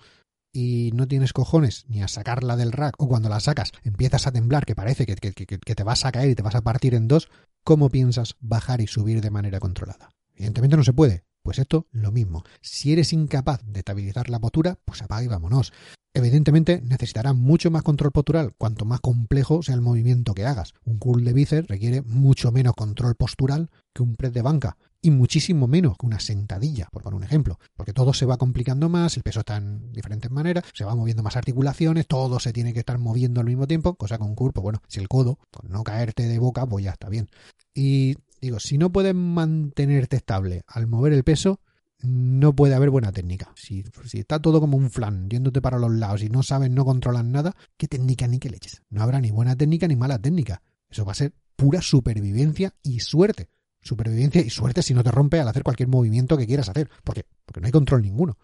y 0.51 0.91
no 0.93 1.07
tienes 1.07 1.33
cojones 1.33 1.85
ni 1.87 2.01
a 2.01 2.07
sacarla 2.07 2.55
del 2.55 2.71
rack 2.71 2.95
o 2.97 3.07
cuando 3.07 3.29
la 3.29 3.39
sacas 3.39 3.71
empiezas 3.83 4.27
a 4.27 4.31
temblar 4.31 4.65
que 4.65 4.75
parece 4.75 5.05
que, 5.05 5.15
te 5.15 5.83
vas 5.83 6.05
a 6.05 6.11
caer 6.11 6.29
y 6.29 6.35
te 6.35 6.43
vas 6.43 6.55
a 6.55 6.61
partir 6.61 6.95
en 6.95 7.07
dos, 7.07 7.29
¿cómo 7.63 7.89
piensas 7.89 8.35
bajar 8.39 8.81
y 8.81 8.87
subir 8.87 9.21
de 9.21 9.31
manera 9.31 9.59
controlada? 9.59 10.09
Evidentemente 10.35 10.77
no 10.77 10.83
se 10.83 10.93
puede. 10.93 11.23
Pues 11.41 11.57
esto 11.57 11.87
lo 11.91 12.11
mismo. 12.11 12.43
Si 12.61 12.91
eres 12.91 13.13
incapaz 13.13 13.61
de 13.65 13.79
estabilizar 13.79 14.29
la 14.29 14.39
postura, 14.39 14.77
pues 14.85 15.01
apaga 15.01 15.23
y 15.23 15.27
vámonos. 15.27 15.71
Evidentemente 16.13 16.81
necesitarás 16.81 17.35
mucho 17.35 17.69
más 17.69 17.83
control 17.83 18.11
postural 18.11 18.53
cuanto 18.57 18.83
más 18.83 18.99
complejo 18.99 19.61
sea 19.61 19.75
el 19.75 19.81
movimiento 19.81 20.33
que 20.33 20.45
hagas. 20.45 20.73
Un 20.83 20.97
curl 20.97 21.23
de 21.23 21.33
bíceps 21.33 21.67
requiere 21.67 22.01
mucho 22.01 22.51
menos 22.51 22.73
control 22.73 23.13
postural 23.15 23.69
que 23.93 24.01
un 24.01 24.15
press 24.15 24.33
de 24.33 24.41
banca 24.41 24.75
y 25.01 25.11
muchísimo 25.11 25.67
menos 25.67 25.97
que 25.97 26.07
una 26.07 26.19
sentadilla, 26.19 26.87
por 26.91 27.03
poner 27.03 27.17
un 27.17 27.23
ejemplo, 27.23 27.59
porque 27.75 27.93
todo 27.93 28.13
se 28.13 28.25
va 28.25 28.37
complicando 28.37 28.89
más, 28.89 29.17
el 29.17 29.23
peso 29.23 29.41
está 29.41 29.57
en 29.57 29.91
diferentes 29.93 30.31
maneras, 30.31 30.65
se 30.73 30.83
va 30.83 30.95
moviendo 30.95 31.23
más 31.23 31.37
articulaciones, 31.37 32.07
todo 32.07 32.39
se 32.39 32.53
tiene 32.53 32.73
que 32.73 32.79
estar 32.79 32.97
moviendo 32.97 33.39
al 33.39 33.47
mismo 33.47 33.67
tiempo, 33.67 33.93
cosa 33.93 34.17
con 34.17 34.35
curl, 34.35 34.51
pues 34.51 34.63
bueno, 34.63 34.81
si 34.87 34.99
el 34.99 35.07
codo, 35.07 35.37
con 35.51 35.69
no 35.69 35.83
caerte 35.83 36.27
de 36.27 36.39
boca, 36.39 36.65
pues 36.65 36.83
ya 36.83 36.91
está 36.91 37.07
bien. 37.07 37.29
Y 37.73 38.15
digo, 38.41 38.59
si 38.59 38.77
no 38.77 38.91
puedes 38.91 39.13
mantenerte 39.13 40.17
estable 40.17 40.63
al 40.67 40.87
mover 40.87 41.13
el 41.13 41.23
peso, 41.23 41.61
no 42.01 42.55
puede 42.55 42.75
haber 42.75 42.89
buena 42.89 43.11
técnica. 43.11 43.51
Si, 43.55 43.83
si, 44.05 44.19
está 44.19 44.39
todo 44.39 44.59
como 44.59 44.77
un 44.77 44.89
flan, 44.89 45.29
yéndote 45.29 45.61
para 45.61 45.79
los 45.79 45.91
lados 45.91 46.23
y 46.23 46.29
no 46.29 46.43
sabes, 46.43 46.71
no 46.71 46.85
controlas 46.85 47.25
nada, 47.25 47.55
¿qué 47.77 47.87
técnica 47.87 48.27
ni 48.27 48.39
qué 48.39 48.49
leches? 48.49 48.83
No 48.89 49.03
habrá 49.03 49.19
ni 49.19 49.31
buena 49.31 49.55
técnica 49.55 49.87
ni 49.87 49.95
mala 49.95 50.19
técnica. 50.19 50.61
Eso 50.89 51.05
va 51.05 51.11
a 51.11 51.15
ser 51.15 51.33
pura 51.55 51.81
supervivencia 51.81 52.73
y 52.83 53.01
suerte. 53.01 53.49
Supervivencia 53.81 54.41
y 54.41 54.49
suerte 54.49 54.81
si 54.81 54.93
no 54.93 55.03
te 55.03 55.11
rompe 55.11 55.39
al 55.39 55.47
hacer 55.47 55.63
cualquier 55.63 55.89
movimiento 55.89 56.37
que 56.37 56.47
quieras 56.47 56.69
hacer, 56.69 56.89
porque, 57.03 57.25
porque 57.45 57.61
no 57.61 57.65
hay 57.67 57.71
control 57.71 58.01
ninguno. 58.01 58.37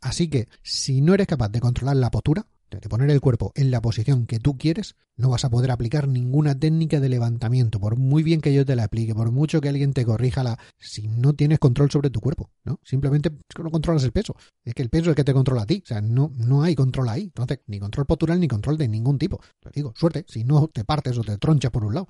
Así 0.00 0.28
que, 0.28 0.48
si 0.62 1.00
no 1.00 1.14
eres 1.14 1.26
capaz 1.26 1.48
de 1.48 1.60
controlar 1.60 1.96
la 1.96 2.10
postura, 2.10 2.46
de 2.80 2.88
poner 2.88 3.10
el 3.10 3.20
cuerpo 3.20 3.52
en 3.54 3.70
la 3.70 3.80
posición 3.80 4.26
que 4.26 4.38
tú 4.38 4.56
quieres, 4.56 4.96
no 5.16 5.30
vas 5.30 5.44
a 5.44 5.50
poder 5.50 5.70
aplicar 5.70 6.08
ninguna 6.08 6.58
técnica 6.58 7.00
de 7.00 7.08
levantamiento, 7.08 7.80
por 7.80 7.96
muy 7.96 8.22
bien 8.22 8.40
que 8.40 8.54
yo 8.54 8.64
te 8.64 8.76
la 8.76 8.84
aplique, 8.84 9.14
por 9.14 9.30
mucho 9.30 9.60
que 9.60 9.68
alguien 9.68 9.92
te 9.92 10.04
corrija 10.04 10.42
la... 10.42 10.58
si 10.78 11.08
no 11.08 11.34
tienes 11.34 11.58
control 11.58 11.90
sobre 11.90 12.10
tu 12.10 12.20
cuerpo, 12.20 12.50
¿no? 12.64 12.80
Simplemente 12.82 13.30
no 13.62 13.70
controlas 13.70 14.04
el 14.04 14.12
peso. 14.12 14.34
Es 14.64 14.74
que 14.74 14.82
el 14.82 14.90
peso 14.90 15.04
es 15.04 15.08
el 15.08 15.14
que 15.14 15.24
te 15.24 15.32
controla 15.32 15.62
a 15.62 15.66
ti. 15.66 15.82
O 15.84 15.86
sea, 15.86 16.00
no, 16.00 16.30
no 16.34 16.62
hay 16.62 16.74
control 16.74 17.08
ahí. 17.08 17.22
Entonces, 17.22 17.60
ni 17.66 17.78
control 17.78 18.06
postural 18.06 18.40
ni 18.40 18.48
control 18.48 18.78
de 18.78 18.88
ningún 18.88 19.18
tipo. 19.18 19.40
Te 19.60 19.70
digo, 19.72 19.92
suerte, 19.96 20.24
si 20.28 20.44
no 20.44 20.68
te 20.68 20.84
partes 20.84 21.18
o 21.18 21.22
te 21.22 21.36
tronchas 21.38 21.70
por 21.70 21.84
un 21.84 21.94
lado 21.94 22.08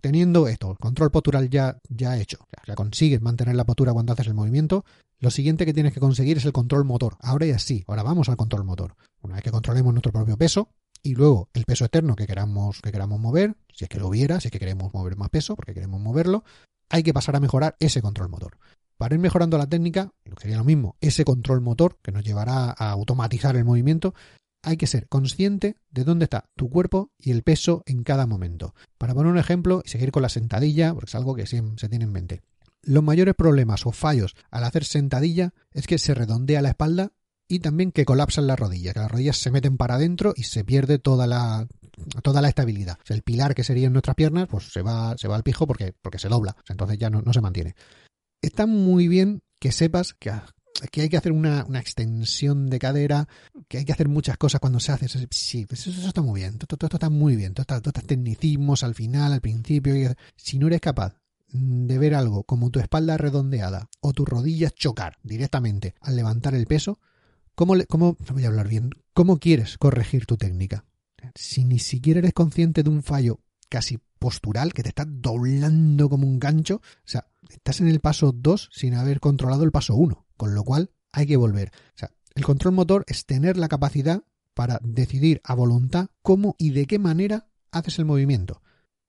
teniendo 0.00 0.48
esto, 0.48 0.76
control 0.80 1.10
postural 1.10 1.50
ya, 1.50 1.78
ya 1.88 2.18
hecho, 2.18 2.38
o 2.40 2.64
sea, 2.64 2.74
consigues 2.74 3.20
mantener 3.20 3.54
la 3.54 3.64
postura 3.64 3.92
cuando 3.92 4.12
haces 4.12 4.26
el 4.26 4.34
movimiento, 4.34 4.84
lo 5.18 5.30
siguiente 5.30 5.66
que 5.66 5.74
tienes 5.74 5.92
que 5.92 6.00
conseguir 6.00 6.38
es 6.38 6.44
el 6.46 6.52
control 6.52 6.84
motor. 6.84 7.16
Ahora 7.20 7.46
ya 7.46 7.58
sí, 7.58 7.84
ahora 7.86 8.02
vamos 8.02 8.28
al 8.28 8.36
control 8.36 8.64
motor. 8.64 8.94
Una 9.20 9.34
vez 9.34 9.44
que 9.44 9.50
controlemos 9.50 9.92
nuestro 9.92 10.12
propio 10.12 10.38
peso 10.38 10.70
y 11.02 11.14
luego 11.14 11.50
el 11.52 11.64
peso 11.64 11.84
externo 11.84 12.16
que 12.16 12.26
queramos, 12.26 12.80
que 12.80 12.90
queramos 12.90 13.20
mover, 13.20 13.54
si 13.72 13.84
es 13.84 13.88
que 13.90 13.98
lo 13.98 14.08
hubiera, 14.08 14.40
si 14.40 14.48
es 14.48 14.52
que 14.52 14.58
queremos 14.58 14.94
mover 14.94 15.16
más 15.16 15.28
peso, 15.28 15.56
porque 15.56 15.74
queremos 15.74 16.00
moverlo, 16.00 16.42
hay 16.88 17.02
que 17.02 17.12
pasar 17.12 17.36
a 17.36 17.40
mejorar 17.40 17.76
ese 17.80 18.00
control 18.00 18.30
motor. 18.30 18.58
Para 18.96 19.14
ir 19.14 19.20
mejorando 19.20 19.56
la 19.56 19.66
técnica, 19.66 20.12
lo 20.24 20.34
que 20.36 20.42
sería 20.42 20.58
lo 20.58 20.64
mismo, 20.64 20.96
ese 21.00 21.24
control 21.24 21.60
motor 21.60 21.98
que 22.02 22.12
nos 22.12 22.24
llevará 22.24 22.74
a 22.76 22.90
automatizar 22.90 23.56
el 23.56 23.64
movimiento, 23.64 24.14
hay 24.62 24.76
que 24.76 24.86
ser 24.86 25.08
consciente 25.08 25.76
de 25.90 26.04
dónde 26.04 26.24
está 26.24 26.48
tu 26.56 26.68
cuerpo 26.70 27.10
y 27.18 27.30
el 27.30 27.42
peso 27.42 27.82
en 27.86 28.02
cada 28.02 28.26
momento. 28.26 28.74
Para 28.98 29.14
poner 29.14 29.32
un 29.32 29.38
ejemplo 29.38 29.82
y 29.84 29.88
seguir 29.88 30.12
con 30.12 30.22
la 30.22 30.28
sentadilla, 30.28 30.92
porque 30.92 31.08
es 31.08 31.14
algo 31.14 31.34
que 31.34 31.46
se 31.46 31.88
tiene 31.88 32.04
en 32.04 32.12
mente. 32.12 32.42
Los 32.82 33.02
mayores 33.02 33.34
problemas 33.34 33.86
o 33.86 33.92
fallos 33.92 34.34
al 34.50 34.64
hacer 34.64 34.84
sentadilla 34.84 35.52
es 35.72 35.86
que 35.86 35.98
se 35.98 36.14
redondea 36.14 36.62
la 36.62 36.70
espalda 36.70 37.12
y 37.46 37.58
también 37.58 37.90
que 37.92 38.04
colapsan 38.04 38.46
las 38.46 38.58
rodillas, 38.58 38.94
que 38.94 39.00
las 39.00 39.10
rodillas 39.10 39.36
se 39.36 39.50
meten 39.50 39.76
para 39.76 39.96
adentro 39.96 40.32
y 40.36 40.44
se 40.44 40.64
pierde 40.64 40.98
toda 40.98 41.26
la 41.26 41.66
estabilidad. 42.48 42.98
el 43.08 43.22
pilar 43.22 43.54
que 43.54 43.64
sería 43.64 43.88
en 43.88 43.92
nuestras 43.92 44.14
piernas, 44.14 44.46
pues 44.48 44.72
se 44.72 44.82
va, 44.82 45.10
al 45.10 45.42
pijo 45.42 45.66
porque, 45.66 45.92
porque 46.00 46.18
se 46.18 46.28
dobla. 46.28 46.56
entonces 46.68 46.96
ya 46.96 47.10
no, 47.10 47.22
no 47.22 47.32
se 47.32 47.40
mantiene. 47.40 47.74
Está 48.40 48.66
muy 48.66 49.08
bien 49.08 49.42
que 49.58 49.72
sepas 49.72 50.14
que, 50.14 50.32
que 50.90 51.02
hay 51.02 51.08
que 51.08 51.16
hacer 51.16 51.32
una, 51.32 51.66
extensión 51.78 52.70
de 52.70 52.78
cadera, 52.78 53.28
que 53.68 53.78
hay 53.78 53.84
que 53.84 53.92
hacer 53.92 54.08
muchas 54.08 54.36
cosas 54.36 54.60
cuando 54.60 54.80
se 54.80 54.92
hace. 54.92 55.08
Sí, 55.30 55.66
pues 55.66 55.86
eso, 55.86 56.08
está 56.08 56.22
muy 56.22 56.40
bien, 56.40 56.58
todo, 56.58 56.76
todo, 56.76 56.90
está 56.92 57.10
muy 57.10 57.36
bien, 57.36 57.54
todos 57.54 57.76
estos 57.76 58.04
tecnicismos 58.04 58.82
al 58.82 58.94
final, 58.94 59.32
al 59.32 59.40
principio. 59.40 59.94
Si 60.36 60.58
no 60.58 60.68
eres 60.68 60.80
capaz 60.80 61.14
de 61.52 61.98
ver 61.98 62.14
algo 62.14 62.44
como 62.44 62.70
tu 62.70 62.78
espalda 62.78 63.16
redondeada 63.16 63.88
o 64.00 64.12
tus 64.12 64.28
rodillas 64.28 64.74
chocar 64.74 65.18
directamente 65.22 65.94
al 66.00 66.16
levantar 66.16 66.54
el 66.54 66.66
peso, 66.66 67.00
¿cómo, 67.54 67.74
cómo, 67.88 68.16
no 68.26 68.34
voy 68.34 68.44
a 68.44 68.48
hablar 68.48 68.68
bien, 68.68 68.90
cómo 69.12 69.38
quieres 69.38 69.76
corregir 69.78 70.26
tu 70.26 70.36
técnica? 70.36 70.84
Si 71.34 71.64
ni 71.64 71.78
siquiera 71.78 72.20
eres 72.20 72.32
consciente 72.32 72.82
de 72.82 72.90
un 72.90 73.02
fallo 73.02 73.40
casi 73.68 73.98
postural 74.18 74.72
que 74.72 74.82
te 74.82 74.90
está 74.90 75.04
doblando 75.06 76.08
como 76.08 76.26
un 76.26 76.38
gancho, 76.38 76.76
o 76.76 77.08
sea, 77.08 77.26
estás 77.48 77.80
en 77.80 77.88
el 77.88 78.00
paso 78.00 78.32
2 78.32 78.70
sin 78.72 78.94
haber 78.94 79.20
controlado 79.20 79.64
el 79.64 79.72
paso 79.72 79.94
1, 79.94 80.26
con 80.40 80.54
lo 80.54 80.64
cual 80.64 80.90
hay 81.12 81.26
que 81.26 81.36
volver. 81.36 81.70
O 81.94 81.98
sea, 81.98 82.12
el 82.34 82.46
control 82.46 82.72
motor 82.72 83.04
es 83.08 83.26
tener 83.26 83.58
la 83.58 83.68
capacidad 83.68 84.24
para 84.54 84.80
decidir 84.82 85.42
a 85.44 85.52
voluntad 85.52 86.06
cómo 86.22 86.56
y 86.56 86.70
de 86.70 86.86
qué 86.86 86.98
manera 86.98 87.50
haces 87.72 87.98
el 87.98 88.06
movimiento. 88.06 88.62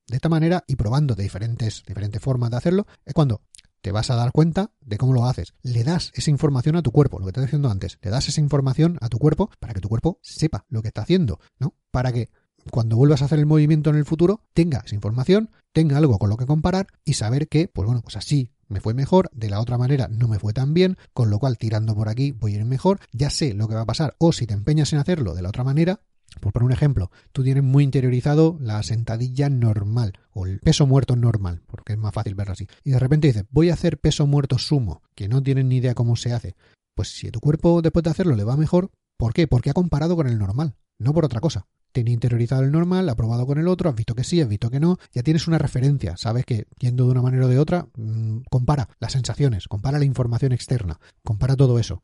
De 0.07 0.17
esta 0.17 0.27
manera, 0.27 0.65
y 0.67 0.75
probando 0.75 1.15
de 1.15 1.23
diferentes, 1.23 1.83
diferentes 1.87 2.21
formas 2.21 2.51
de 2.51 2.57
hacerlo, 2.57 2.85
es 3.05 3.13
cuando 3.13 3.43
te 3.79 3.93
vas 3.93 4.09
a 4.09 4.15
dar 4.15 4.33
cuenta 4.33 4.73
de 4.81 4.97
cómo 4.97 5.13
lo 5.13 5.25
haces. 5.25 5.53
Le 5.61 5.85
das 5.85 6.11
esa 6.15 6.31
información 6.31 6.75
a 6.75 6.81
tu 6.81 6.91
cuerpo, 6.91 7.17
lo 7.17 7.25
que 7.25 7.31
te 7.31 7.39
diciendo 7.39 7.71
antes. 7.71 7.97
Le 8.01 8.11
das 8.11 8.27
esa 8.27 8.41
información 8.41 8.97
a 8.99 9.07
tu 9.07 9.17
cuerpo 9.17 9.49
para 9.61 9.73
que 9.73 9.79
tu 9.79 9.87
cuerpo 9.87 10.19
sepa 10.21 10.65
lo 10.67 10.81
que 10.81 10.89
está 10.89 11.03
haciendo, 11.03 11.39
¿no? 11.59 11.75
Para 11.91 12.11
que 12.11 12.27
cuando 12.71 12.97
vuelvas 12.97 13.21
a 13.21 13.25
hacer 13.25 13.39
el 13.39 13.45
movimiento 13.45 13.89
en 13.89 13.95
el 13.95 14.05
futuro, 14.05 14.43
tenga 14.53 14.83
esa 14.85 14.95
información, 14.95 15.49
tenga 15.71 15.95
algo 15.95 16.19
con 16.19 16.29
lo 16.29 16.35
que 16.35 16.45
comparar 16.45 16.87
y 17.05 17.13
saber 17.13 17.47
que, 17.47 17.69
pues 17.69 17.85
bueno, 17.85 18.01
pues 18.01 18.17
así 18.17 18.51
me 18.71 18.79
fue 18.81 18.93
mejor, 18.93 19.29
de 19.33 19.49
la 19.49 19.59
otra 19.59 19.77
manera 19.77 20.07
no 20.07 20.27
me 20.27 20.39
fue 20.39 20.53
tan 20.53 20.73
bien, 20.73 20.97
con 21.13 21.29
lo 21.29 21.37
cual 21.37 21.57
tirando 21.57 21.93
por 21.93 22.09
aquí 22.09 22.31
voy 22.31 22.53
a 22.53 22.59
ir 22.59 22.65
mejor, 22.65 22.99
ya 23.11 23.29
sé 23.29 23.53
lo 23.53 23.67
que 23.67 23.75
va 23.75 23.81
a 23.81 23.85
pasar, 23.85 24.15
o 24.17 24.31
si 24.31 24.47
te 24.47 24.53
empeñas 24.53 24.93
en 24.93 24.99
hacerlo 24.99 25.35
de 25.35 25.41
la 25.41 25.49
otra 25.49 25.63
manera, 25.63 25.99
Por 26.39 26.53
poner 26.53 26.65
un 26.67 26.71
ejemplo, 26.71 27.11
tú 27.33 27.43
tienes 27.43 27.63
muy 27.63 27.83
interiorizado 27.83 28.57
la 28.61 28.81
sentadilla 28.83 29.49
normal 29.49 30.13
o 30.31 30.45
el 30.45 30.59
peso 30.59 30.87
muerto 30.87 31.15
normal, 31.15 31.61
porque 31.67 31.93
es 31.93 31.99
más 31.99 32.13
fácil 32.13 32.35
verlo 32.35 32.53
así. 32.53 32.67
Y 32.83 32.91
de 32.91 32.99
repente 32.99 33.27
dices, 33.27 33.45
voy 33.49 33.69
a 33.69 33.73
hacer 33.73 33.99
peso 33.99 34.25
muerto 34.27 34.57
sumo, 34.57 35.01
que 35.13 35.27
no 35.27 35.43
tienes 35.43 35.65
ni 35.65 35.77
idea 35.77 35.93
cómo 35.93 36.15
se 36.15 36.31
hace. 36.31 36.55
Pues 36.95 37.09
si 37.09 37.27
a 37.27 37.31
tu 37.31 37.41
cuerpo 37.41 37.81
después 37.81 38.03
de 38.03 38.11
hacerlo 38.11 38.35
le 38.35 38.45
va 38.45 38.55
mejor, 38.55 38.91
¿por 39.17 39.33
qué? 39.33 39.47
Porque 39.47 39.69
ha 39.69 39.73
comparado 39.73 40.15
con 40.15 40.27
el 40.27 40.39
normal, 40.39 40.75
no 41.01 41.13
por 41.13 41.25
otra 41.25 41.39
cosa. 41.39 41.67
Tiene 41.91 42.11
interiorizado 42.11 42.63
el 42.63 42.71
normal, 42.71 43.09
ha 43.09 43.15
probado 43.15 43.45
con 43.45 43.57
el 43.57 43.67
otro, 43.67 43.89
has 43.89 43.95
visto 43.95 44.15
que 44.15 44.23
sí, 44.23 44.39
has 44.39 44.47
visto 44.47 44.69
que 44.69 44.79
no, 44.79 44.97
ya 45.13 45.23
tienes 45.23 45.47
una 45.47 45.57
referencia, 45.57 46.15
sabes 46.17 46.45
que 46.45 46.67
yendo 46.79 47.05
de 47.05 47.11
una 47.11 47.21
manera 47.21 47.45
o 47.45 47.49
de 47.49 47.59
otra, 47.59 47.87
mmm, 47.97 48.39
compara 48.49 48.87
las 48.99 49.11
sensaciones, 49.11 49.67
compara 49.67 49.99
la 49.99 50.05
información 50.05 50.53
externa, 50.53 50.99
compara 51.23 51.55
todo 51.55 51.79
eso 51.79 52.01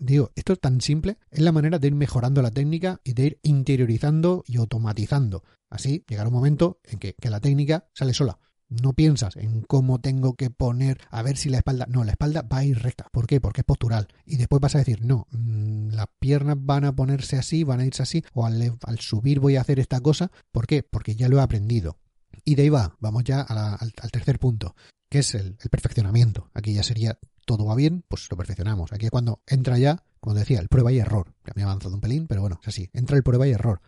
digo, 0.00 0.32
esto 0.34 0.52
es 0.52 0.60
tan 0.60 0.80
simple, 0.80 1.18
es 1.30 1.40
la 1.40 1.52
manera 1.52 1.78
de 1.78 1.88
ir 1.88 1.94
mejorando 1.94 2.42
la 2.42 2.50
técnica 2.50 3.00
y 3.04 3.12
de 3.12 3.26
ir 3.26 3.38
interiorizando 3.42 4.44
y 4.46 4.56
automatizando. 4.58 5.44
Así 5.70 6.04
llegará 6.08 6.28
un 6.28 6.34
momento 6.34 6.80
en 6.84 6.98
que, 6.98 7.14
que 7.14 7.30
la 7.30 7.40
técnica 7.40 7.86
sale 7.94 8.14
sola. 8.14 8.38
No 8.68 8.92
piensas 8.92 9.36
en 9.36 9.62
cómo 9.62 9.98
tengo 9.98 10.34
que 10.34 10.50
poner, 10.50 11.00
a 11.10 11.22
ver 11.22 11.38
si 11.38 11.48
la 11.48 11.58
espalda. 11.58 11.86
No, 11.88 12.04
la 12.04 12.12
espalda 12.12 12.42
va 12.42 12.58
a 12.58 12.64
ir 12.64 12.78
recta. 12.78 13.08
¿Por 13.10 13.26
qué? 13.26 13.40
Porque 13.40 13.62
es 13.62 13.64
postural. 13.64 14.08
Y 14.26 14.36
después 14.36 14.60
vas 14.60 14.74
a 14.74 14.78
decir, 14.78 15.04
no, 15.04 15.26
mmm, 15.30 15.88
las 15.88 16.06
piernas 16.18 16.56
van 16.60 16.84
a 16.84 16.94
ponerse 16.94 17.36
así, 17.36 17.64
van 17.64 17.80
a 17.80 17.86
irse 17.86 18.02
así, 18.02 18.22
o 18.34 18.44
al, 18.44 18.98
subir 18.98 19.40
voy 19.40 19.56
a 19.56 19.62
hacer 19.62 19.80
esta 19.80 20.00
cosa. 20.00 20.30
¿Por 20.52 20.66
qué? 20.66 20.82
Porque 20.82 21.16
ya 21.16 21.28
lo 21.28 21.38
he 21.38 21.42
aprendido. 21.42 21.96
Y 22.44 22.56
de 22.56 22.62
ahí 22.62 22.68
va, 22.68 22.94
vamos 23.00 23.24
ya 23.24 23.40
al, 23.40 23.92
tercer 24.12 24.38
punto, 24.38 24.76
que 25.08 25.20
es 25.20 25.34
el, 25.34 25.56
perfeccionamiento. 25.70 26.50
Aquí 26.52 26.74
ya 26.74 26.82
sería 26.82 27.18
todo 27.46 27.64
va 27.64 27.74
bien, 27.74 28.04
pues 28.06 28.30
lo 28.30 28.36
perfeccionamos. 28.36 28.92
Aquí 28.92 29.08
cuando 29.08 29.40
entra 29.46 29.78
ya, 29.78 30.04
cuando 30.20 30.40
decía, 30.40 30.60
el 30.60 30.68
prueba 30.68 30.92
y 30.92 30.98
error. 30.98 31.34
Ya 31.46 31.52
me 31.56 31.62
he 31.62 31.64
avanzado 31.64 31.94
un 31.94 32.02
pelín, 32.02 32.26
pero 32.26 32.42
bueno, 32.42 32.58
es 32.60 32.68
así. 32.68 32.90
Entra 32.92 33.16
el 33.16 33.22
prueba 33.22 33.48
y 33.48 33.52
error. 33.52 33.80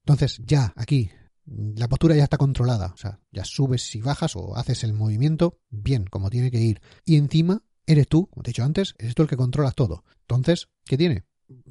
Entonces, 0.00 0.40
ya, 0.44 0.74
aquí, 0.76 1.10
la 1.46 1.88
postura 1.88 2.16
ya 2.16 2.24
está 2.24 2.36
controlada. 2.36 2.92
O 2.94 2.96
sea, 2.96 3.20
ya 3.32 3.44
subes 3.44 3.94
y 3.94 4.00
bajas 4.00 4.36
o 4.36 4.56
haces 4.56 4.84
el 4.84 4.92
movimiento 4.92 5.60
bien, 5.70 6.04
como 6.04 6.30
tiene 6.30 6.50
que 6.50 6.60
ir. 6.60 6.80
Y 7.04 7.16
encima, 7.16 7.62
eres 7.86 8.08
tú, 8.08 8.26
como 8.26 8.42
te 8.42 8.50
he 8.50 8.52
dicho 8.52 8.64
antes, 8.64 8.94
eres 8.98 9.14
tú 9.14 9.22
el 9.22 9.28
que 9.28 9.36
controlas 9.36 9.74
todo. 9.74 10.04
Entonces, 10.22 10.68
¿qué 10.84 10.96
tiene? 10.96 11.24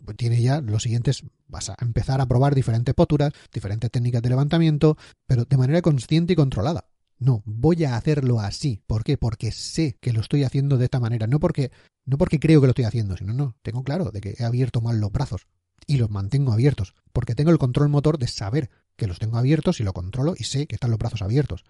Pues 0.06 0.16
tiene 0.16 0.42
ya 0.42 0.62
los 0.62 0.84
siguientes, 0.84 1.24
vas 1.48 1.70
a 1.70 1.76
empezar 1.82 2.22
a 2.22 2.26
probar 2.26 2.56
diferentes 2.56 2.96
posturas, 2.96 3.34
diferentes 3.54 3.92
técnicas 3.92 4.22
de 4.22 4.30
levantamiento, 4.30 4.98
pero 5.28 5.46
de 5.46 5.58
manera 5.58 5.82
consciente 5.82 6.34
y 6.34 6.36
controlada. 6.36 6.88
No, 7.18 7.44
voy 7.46 7.84
a 7.86 7.96
hacerlo 7.96 8.40
así. 8.40 8.82
¿Por 8.88 9.04
qué? 9.04 9.18
Porque 9.18 9.52
sé 9.52 9.98
que 10.02 10.14
lo 10.14 10.22
estoy 10.22 10.44
haciendo 10.44 10.78
de 10.78 10.86
esta 10.86 11.00
manera. 11.00 11.28
No 11.28 11.40
porque, 11.40 11.72
no 12.06 12.18
porque 12.18 12.40
creo 12.40 12.60
que 12.60 12.68
lo 12.68 12.72
estoy 12.72 12.86
haciendo, 12.86 13.16
sino 13.18 13.34
no, 13.34 13.56
tengo 13.62 13.84
claro 13.84 14.12
de 14.12 14.22
que 14.22 14.36
he 14.38 14.44
abierto 14.44 14.82
mal 14.82 15.00
los 15.00 15.12
brazos 15.12 15.48
y 15.88 15.98
los 15.98 16.10
mantengo 16.10 16.52
abiertos. 16.52 16.94
Porque 17.14 17.36
tengo 17.36 17.52
el 17.52 17.58
control 17.58 17.90
motor 17.90 18.18
de 18.18 18.28
saber 18.28 18.70
que 18.96 19.08
los 19.08 19.20
tengo 19.20 19.38
abiertos 19.38 19.80
y 19.80 19.84
lo 19.84 19.94
controlo 19.94 20.36
y 20.38 20.44
sé 20.44 20.68
que 20.68 20.76
están 20.76 20.92
los 20.92 21.00
brazos 21.00 21.22
abiertos. 21.22 21.66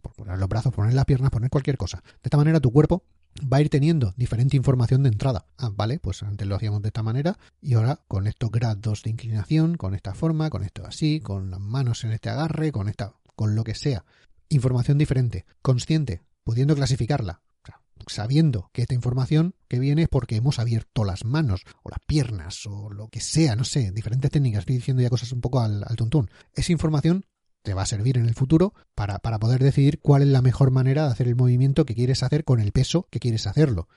por 0.00 0.12
poner 0.12 0.38
los 0.38 0.48
brazos, 0.48 0.72
poner 0.72 0.94
las 0.94 1.04
piernas, 1.04 1.30
poner 1.30 1.50
cualquier 1.50 1.76
cosa. 1.76 2.02
De 2.04 2.20
esta 2.24 2.36
manera 2.36 2.60
tu 2.60 2.70
cuerpo 2.70 3.02
va 3.52 3.58
a 3.58 3.60
ir 3.60 3.68
teniendo 3.68 4.14
diferente 4.16 4.56
información 4.56 5.02
de 5.02 5.08
entrada. 5.08 5.46
Ah, 5.58 5.70
vale, 5.74 5.98
pues 5.98 6.22
antes 6.22 6.46
lo 6.46 6.54
hacíamos 6.54 6.82
de 6.82 6.88
esta 6.88 7.02
manera 7.02 7.38
y 7.60 7.74
ahora 7.74 8.00
con 8.06 8.26
estos 8.26 8.50
grados 8.50 9.02
de 9.02 9.10
inclinación, 9.10 9.76
con 9.76 9.94
esta 9.94 10.14
forma, 10.14 10.50
con 10.50 10.62
esto 10.62 10.86
así, 10.86 11.20
con 11.20 11.50
las 11.50 11.60
manos 11.60 12.04
en 12.04 12.12
este 12.12 12.30
agarre, 12.30 12.72
con 12.72 12.88
esta, 12.88 13.14
con 13.34 13.54
lo 13.54 13.64
que 13.64 13.74
sea 13.74 14.04
información 14.48 14.98
diferente, 14.98 15.44
consciente, 15.62 16.22
pudiendo 16.44 16.74
clasificarla, 16.74 17.42
sabiendo 18.08 18.70
que 18.72 18.82
esta 18.82 18.94
información 18.94 19.54
que 19.68 19.78
viene 19.78 20.02
es 20.02 20.08
porque 20.08 20.36
hemos 20.36 20.58
abierto 20.58 21.04
las 21.04 21.24
manos 21.24 21.62
o 21.82 21.90
las 21.90 22.00
piernas 22.06 22.66
o 22.66 22.90
lo 22.90 23.08
que 23.08 23.20
sea, 23.20 23.56
no 23.56 23.64
sé, 23.64 23.90
diferentes 23.92 24.30
técnicas, 24.30 24.60
estoy 24.60 24.76
diciendo 24.76 25.02
ya 25.02 25.10
cosas 25.10 25.32
un 25.32 25.40
poco 25.40 25.60
al, 25.60 25.84
tuntún. 25.96 26.30
Esa 26.54 26.72
información 26.72 27.24
te 27.62 27.74
va 27.74 27.82
a 27.82 27.86
servir 27.86 28.18
en 28.18 28.26
el 28.26 28.34
futuro 28.34 28.74
para, 28.94 29.18
para 29.18 29.38
poder 29.38 29.62
decidir 29.62 30.00
cuál 30.00 30.22
es 30.22 30.28
la 30.28 30.42
mejor 30.42 30.70
manera 30.70 31.06
de 31.06 31.12
hacer 31.12 31.28
el 31.28 31.36
movimiento 31.36 31.84
que 31.84 31.94
quieres 31.94 32.22
hacer 32.22 32.44
con 32.44 32.60
el 32.60 32.72
peso 32.72 33.06
que 33.10 33.20
quieres 33.20 33.46
hacerlo. 33.46 33.88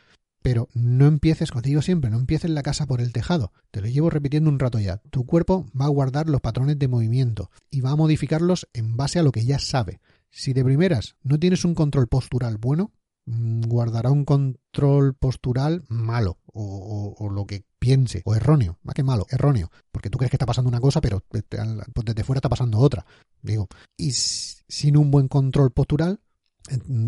Pero 0.42 0.70
no 0.74 1.06
empieces, 1.06 1.52
como 1.52 1.62
te 1.62 1.70
digo 1.70 1.82
siempre, 1.82 2.10
no 2.10 2.18
empieces 2.18 2.50
la 2.50 2.64
casa 2.64 2.88
por 2.88 3.00
el 3.00 3.14
tejado. 3.14 3.54
Te 3.70 3.80
lo 3.80 3.88
llevo 3.88 4.10
repitiendo 4.10 4.50
un 4.50 4.60
rato 4.60 4.80
ya. 4.80 4.98
Tu 5.12 5.26
cuerpo 5.26 5.68
va 5.80 5.86
a 5.86 5.90
guardar 5.90 6.30
los 6.30 6.42
patrones 6.42 6.80
de 6.80 6.88
movimiento 6.88 7.52
y 7.70 7.82
va 7.82 7.92
a 7.92 7.96
modificarlos 7.96 8.68
en 8.74 8.98
base 8.98 9.20
a 9.20 9.24
lo 9.24 9.32
que 9.32 9.46
ya 9.46 9.60
sabe. 9.60 10.02
Si 10.32 10.54
de 10.54 10.64
primeras 10.64 11.16
no 11.24 11.38
tienes 11.38 11.64
un 11.64 11.76
control 11.76 12.08
postural 12.08 12.58
bueno, 12.58 12.92
guardará 13.26 14.12
un 14.12 14.26
control 14.26 15.14
postural 15.14 15.84
malo 15.88 16.40
o, 16.48 17.30
lo 17.32 17.46
que 17.46 17.64
piense 17.80 18.22
o 18.26 18.36
erróneo, 18.36 18.80
más 18.84 18.96
que 18.96 19.04
malo, 19.04 19.26
erróneo, 19.30 19.72
porque 19.92 20.10
tú 20.10 20.18
crees 20.18 20.32
que 20.32 20.36
está 20.36 20.46
pasando 20.46 20.70
una 20.70 20.82
cosa, 20.82 21.02
pero 21.02 21.24
desde 21.32 22.24
fuera 22.24 22.40
está 22.40 22.50
pasando 22.50 22.80
otra, 22.80 23.06
digo. 23.42 23.68
Y 23.98 24.12
sin 24.12 24.98
un 24.98 25.12
buen 25.12 25.28
control 25.28 25.72
postural, 25.72 26.20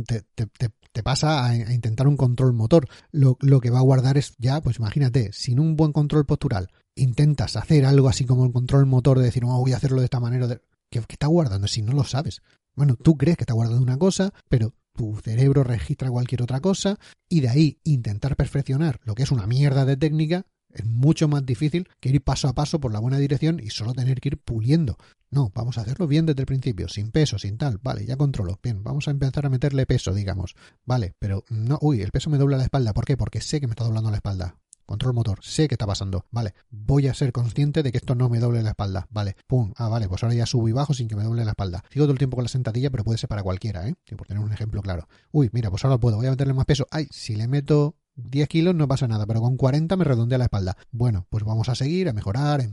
te, 0.08 0.22
te, 0.36 0.72
te 0.94 1.04
pasa 1.04 1.46
a, 1.46 1.56
intentar 1.56 2.08
un 2.08 2.16
control 2.16 2.54
motor. 2.54 2.88
Lo, 3.12 3.36
que 3.36 3.70
va 3.72 3.80
a 3.80 3.84
guardar 3.84 4.18
es 4.18 4.36
ya, 4.38 4.62
pues 4.62 4.78
imagínate, 4.78 5.34
sin 5.34 5.60
un 5.60 5.76
buen 5.76 5.92
control 5.92 6.26
postural, 6.26 6.70
intentas 6.96 7.58
hacer 7.58 7.86
algo 7.86 8.08
así 8.08 8.26
como 8.26 8.46
el 8.46 8.54
control 8.54 8.86
motor 8.86 9.18
de 9.18 9.26
decir, 9.26 9.44
no, 9.44 9.60
voy 9.60 9.74
a 9.74 9.78
hacerlo 9.78 10.00
de 10.00 10.06
esta 10.06 10.20
manera. 10.20 10.48
De... 10.48 10.62
¿Qué, 10.90 11.02
¿Qué, 11.02 11.14
está 11.14 11.28
guardando 11.28 11.68
si 11.68 11.82
no 11.82 11.94
lo 11.94 12.04
sabes? 12.04 12.42
Bueno, 12.76 12.96
tú 12.96 13.18
crees 13.18 13.38
que 13.38 13.44
está 13.44 13.56
guardando 13.56 13.82
una 13.82 13.98
cosa, 13.98 14.34
pero 14.48 14.74
tu 14.94 15.16
cerebro 15.24 15.64
registra 15.64 16.10
cualquier 16.10 16.44
otra 16.44 16.62
cosa 16.62 17.00
y 17.30 17.42
de 17.42 17.50
ahí 17.50 17.80
intentar 17.84 18.36
perfeccionar 18.36 19.00
lo 19.04 19.16
que 19.16 19.24
es 19.24 19.32
una 19.32 19.48
mierda 19.48 19.86
de 19.86 19.98
técnica 19.98 20.46
es 20.74 20.86
mucho 20.86 21.28
más 21.28 21.46
difícil 21.46 21.88
que 22.00 22.10
ir 22.10 22.24
paso 22.24 22.48
a 22.48 22.54
paso 22.54 22.80
por 22.80 22.92
la 22.92 23.00
buena 23.00 23.20
dirección 23.20 23.60
y 23.60 23.70
solo 23.70 23.94
tener 23.94 24.20
que 24.20 24.30
ir 24.30 24.38
puliendo. 24.40 24.98
No, 25.30 25.52
vamos 25.54 25.78
a 25.78 25.82
hacerlo 25.82 26.08
bien 26.08 26.26
desde 26.26 26.42
el 26.42 26.48
principio, 26.48 26.88
sin 26.88 27.12
peso, 27.12 27.38
sin 27.40 27.58
tal. 27.58 27.80
Vale, 27.82 28.06
ya 28.06 28.18
controlo. 28.18 28.60
Bien, 28.62 28.84
vamos 28.84 29.08
a 29.08 29.12
empezar 29.12 29.46
a 29.46 29.50
meterle 29.50 29.86
peso, 29.86 30.14
digamos. 30.14 30.56
Vale, 30.86 31.14
pero 31.20 31.44
no, 31.50 31.78
uy, 31.82 32.02
el 32.02 32.12
peso 32.12 32.30
me 32.30 32.38
dobla 32.38 32.58
la 32.58 32.64
espalda. 32.64 32.94
¿Por 32.94 33.06
qué? 33.06 33.18
Porque 33.18 33.42
sé 33.42 33.60
que 33.60 33.68
me 33.68 33.72
está 33.72 33.84
doblando 33.84 34.12
la 34.12 34.18
espalda. 34.18 34.58
Control 34.86 35.14
motor, 35.14 35.40
sé 35.42 35.68
que 35.68 35.76
está 35.76 35.88
pasando. 35.88 36.26
Vale, 36.32 36.54
voy 36.70 37.08
a 37.08 37.14
ser 37.14 37.32
consciente 37.32 37.84
de 37.84 37.92
que 37.92 37.98
esto 37.98 38.16
no 38.16 38.30
me 38.30 38.40
doble 38.40 38.62
la 38.64 38.70
espalda. 38.72 39.08
Vale, 39.10 39.36
pum. 39.48 39.74
Ah, 39.78 39.88
vale, 39.88 40.08
pues 40.08 40.24
ahora 40.24 40.36
ya 40.36 40.46
subo 40.46 40.68
y 40.68 40.72
bajo 40.72 40.94
sin 40.94 41.08
que 41.08 41.16
me 41.16 41.24
doble 41.24 41.46
la 41.46 41.52
espalda. 41.52 41.84
Sigo 41.90 42.06
todo 42.06 42.14
el 42.14 42.18
tiempo 42.18 42.36
con 42.36 42.44
la 42.44 42.50
sentadilla, 42.50 42.90
pero 42.90 43.04
puede 43.04 43.18
ser 43.18 43.30
para 43.30 43.44
cualquiera, 43.44 43.88
¿eh? 43.88 43.96
Por 44.18 44.28
tener 44.28 44.44
un 44.44 44.52
ejemplo 44.52 44.82
claro. 44.82 45.08
Uy, 45.32 45.50
mira, 45.54 45.70
pues 45.70 45.84
ahora 45.86 45.98
puedo. 45.98 46.18
Voy 46.18 46.28
a 46.28 46.32
meterle 46.32 46.54
más 46.54 46.66
peso. 46.66 46.88
Ay, 46.92 47.08
si 47.12 47.36
le 47.36 47.48
meto 47.48 47.96
10 48.16 48.48
kilos 48.48 48.76
no 48.76 48.88
pasa 48.88 49.08
nada, 49.08 49.26
pero 49.26 49.42
con 49.42 49.58
40 49.58 49.96
me 49.96 50.04
redondea 50.04 50.38
la 50.38 50.46
espalda. 50.46 50.78
Bueno, 50.92 51.26
pues 51.30 51.44
vamos 51.44 51.70
a 51.70 51.76
seguir, 51.76 52.10
a 52.10 52.14
mejorar. 52.14 52.70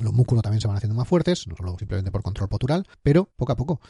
Los 0.00 0.12
músculos 0.12 0.42
también 0.42 0.60
se 0.60 0.66
van 0.66 0.76
haciendo 0.76 0.96
más 0.96 1.06
fuertes, 1.06 1.46
no 1.46 1.56
solo 1.56 1.76
simplemente 1.78 2.10
por 2.10 2.22
control 2.22 2.48
postural, 2.48 2.86
pero 3.02 3.30
poco 3.36 3.52
a 3.52 3.56
poco. 3.56 3.80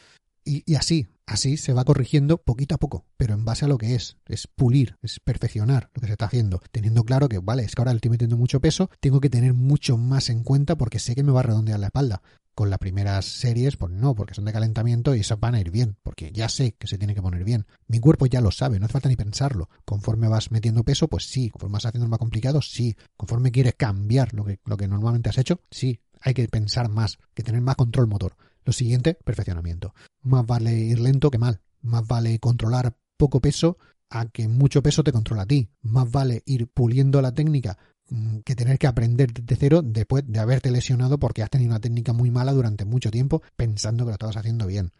Y, 0.45 0.63
y, 0.71 0.75
así, 0.75 1.07
así 1.25 1.57
se 1.57 1.73
va 1.73 1.83
corrigiendo 1.83 2.37
poquito 2.37 2.75
a 2.75 2.77
poco, 2.77 3.05
pero 3.17 3.33
en 3.33 3.45
base 3.45 3.65
a 3.65 3.67
lo 3.67 3.79
que 3.79 3.95
es, 3.95 4.17
es 4.27 4.45
pulir, 4.45 4.95
es 5.01 5.19
perfeccionar 5.19 5.89
lo 5.95 6.01
que 6.01 6.07
se 6.07 6.13
está 6.13 6.25
haciendo, 6.25 6.61
teniendo 6.71 7.03
claro 7.03 7.27
que, 7.27 7.39
vale, 7.39 7.63
es 7.63 7.73
que 7.73 7.81
ahora 7.81 7.93
le 7.93 7.97
estoy 7.97 8.11
metiendo 8.11 8.37
mucho 8.37 8.61
peso, 8.61 8.91
tengo 8.99 9.19
que 9.19 9.31
tener 9.31 9.55
mucho 9.55 9.97
más 9.97 10.29
en 10.29 10.43
cuenta 10.43 10.77
porque 10.77 10.99
sé 10.99 11.15
que 11.15 11.23
me 11.23 11.31
va 11.31 11.39
a 11.39 11.43
redondear 11.43 11.79
la 11.79 11.87
espalda. 11.87 12.21
Con 12.53 12.69
las 12.69 12.79
primeras 12.79 13.25
series, 13.25 13.75
pues 13.75 13.91
no, 13.91 14.15
porque 14.15 14.33
son 14.33 14.45
de 14.45 14.53
calentamiento 14.53 15.13
y 15.13 15.19
esas 15.19 15.37
van 15.37 15.55
a 15.55 15.59
ir 15.59 15.71
bien, 15.71 15.97
porque 16.03 16.31
ya 16.31 16.47
sé 16.47 16.71
que 16.71 16.87
se 16.87 16.97
tiene 16.97 17.13
que 17.13 17.21
poner 17.21 17.43
bien. 17.43 17.65
Mi 17.87 17.99
cuerpo 17.99 18.27
ya 18.27 18.39
lo 18.39 18.49
sabe, 18.49 18.79
no 18.79 18.85
hace 18.85 18.93
falta 18.93 19.09
ni 19.09 19.17
pensarlo. 19.17 19.67
Conforme 19.83 20.29
vas 20.29 20.51
metiendo 20.51 20.85
peso, 20.85 21.09
pues 21.09 21.25
sí. 21.25 21.49
Conforme 21.49 21.73
vas 21.73 21.85
haciendo 21.85 22.07
más 22.07 22.17
complicado, 22.17 22.61
sí. 22.61 22.95
Conforme 23.17 23.51
quieres 23.51 23.75
cambiar 23.75 24.33
lo 24.33 24.45
que, 24.45 24.61
lo 24.63 24.77
que 24.77 24.87
normalmente 24.87 25.29
has 25.29 25.37
hecho, 25.37 25.59
sí. 25.69 25.99
Hay 26.21 26.33
que 26.33 26.47
pensar 26.47 26.87
más, 26.87 27.17
que 27.33 27.43
tener 27.43 27.59
más 27.59 27.75
control 27.75 28.07
motor. 28.07 28.37
Lo 28.65 28.73
siguiente, 28.73 29.13
perfeccionamiento. 29.23 29.93
Más 30.23 30.45
vale 30.45 30.73
ir 30.73 30.99
lento 30.99 31.31
que 31.31 31.37
mal. 31.37 31.61
Más 31.81 32.05
vale 32.05 32.39
controlar 32.39 32.97
poco 33.15 33.39
peso 33.39 33.77
a 34.09 34.25
que 34.25 34.47
mucho 34.47 34.81
peso 34.81 35.03
te 35.03 35.11
controla 35.11 35.43
a 35.43 35.45
ti. 35.45 35.69
Más 35.83 36.09
vale 36.11 36.41
ir 36.45 36.67
puliendo 36.67 37.21
la 37.21 37.33
técnica 37.33 37.77
mm, 38.09 38.39
que 38.39 38.55
tener 38.55 38.79
que 38.79 38.87
aprender 38.87 39.31
desde 39.31 39.55
cero 39.55 39.81
después 39.83 40.23
de 40.27 40.39
haberte 40.39 40.71
lesionado 40.71 41.19
porque 41.19 41.43
has 41.43 41.49
tenido 41.49 41.71
una 41.71 41.79
técnica 41.79 42.11
muy 42.11 42.31
mala 42.31 42.53
durante 42.53 42.85
mucho 42.85 43.11
tiempo 43.11 43.43
pensando 43.55 44.03
que 44.03 44.09
lo 44.09 44.13
estabas 44.13 44.37
haciendo 44.37 44.65
bien. 44.65 44.91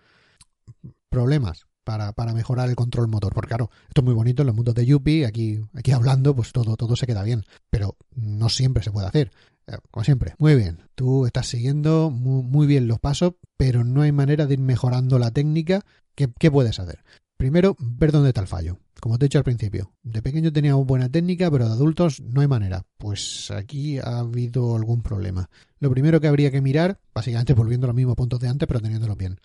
Problemas 1.09 1.65
para, 1.83 2.11
para 2.13 2.33
mejorar 2.33 2.69
el 2.69 2.75
control 2.75 3.07
motor. 3.07 3.33
Porque 3.33 3.49
claro, 3.49 3.71
esto 3.87 4.01
es 4.01 4.05
muy 4.05 4.13
bonito 4.13 4.43
en 4.43 4.47
los 4.47 4.55
mundos 4.55 4.75
de 4.75 4.85
Yuppie, 4.85 5.25
aquí, 5.25 5.59
aquí 5.73 5.91
hablando, 5.91 6.35
pues 6.35 6.51
todo, 6.51 6.75
todo 6.75 6.95
se 6.95 7.07
queda 7.07 7.23
bien. 7.23 7.45
Pero 7.71 7.95
no 8.15 8.49
siempre 8.49 8.83
se 8.83 8.91
puede 8.91 9.07
hacer. 9.07 9.31
Eh, 9.67 9.77
como 9.91 10.03
siempre, 10.03 10.35
muy 10.37 10.55
bien. 10.55 10.83
Tú 10.95 11.25
estás 11.25 11.47
siguiendo 11.47 12.09
muy, 12.11 12.67
bien 12.67 12.87
los 12.87 12.99
pasos, 12.99 13.33
pero 13.57 13.83
no 13.83 14.01
hay 14.01 14.11
manera 14.11 14.45
de 14.45 14.53
ir 14.53 14.59
mejorando 14.59 15.19
la 15.19 15.31
técnica. 15.31 15.81
¿Qué, 16.15 16.29
¿Qué, 16.39 16.51
puedes 16.51 16.79
hacer? 16.79 17.03
Primero, 17.37 17.75
ver 17.79 18.11
dónde 18.11 18.29
está 18.29 18.41
el 18.41 18.47
fallo. 18.47 18.79
Como 19.01 19.17
te 19.17 19.25
he 19.25 19.27
dicho 19.27 19.37
al 19.37 19.43
principio, 19.43 19.91
de 20.03 20.21
pequeño 20.21 20.53
teníamos 20.53 20.85
buena 20.85 21.09
técnica, 21.09 21.51
pero 21.51 21.67
de 21.67 21.73
adultos 21.73 22.21
no 22.21 22.41
hay 22.41 22.47
manera. 22.47 22.85
Pues 22.97 23.51
aquí 23.51 23.99
ha 23.99 24.19
habido 24.19 24.75
algún 24.75 25.01
problema. 25.01 25.49
Lo 25.79 25.91
primero 25.91 26.21
que 26.21 26.27
habría 26.27 26.49
que 26.49 26.61
mirar, 26.61 26.99
básicamente 27.13 27.53
volviendo 27.53 27.85
a 27.85 27.89
los 27.89 27.95
mismos 27.95 28.15
puntos 28.15 28.39
de 28.39 28.47
antes, 28.47 28.67
pero 28.67 28.79
teniéndolo 28.79 29.15
bien. 29.15 29.39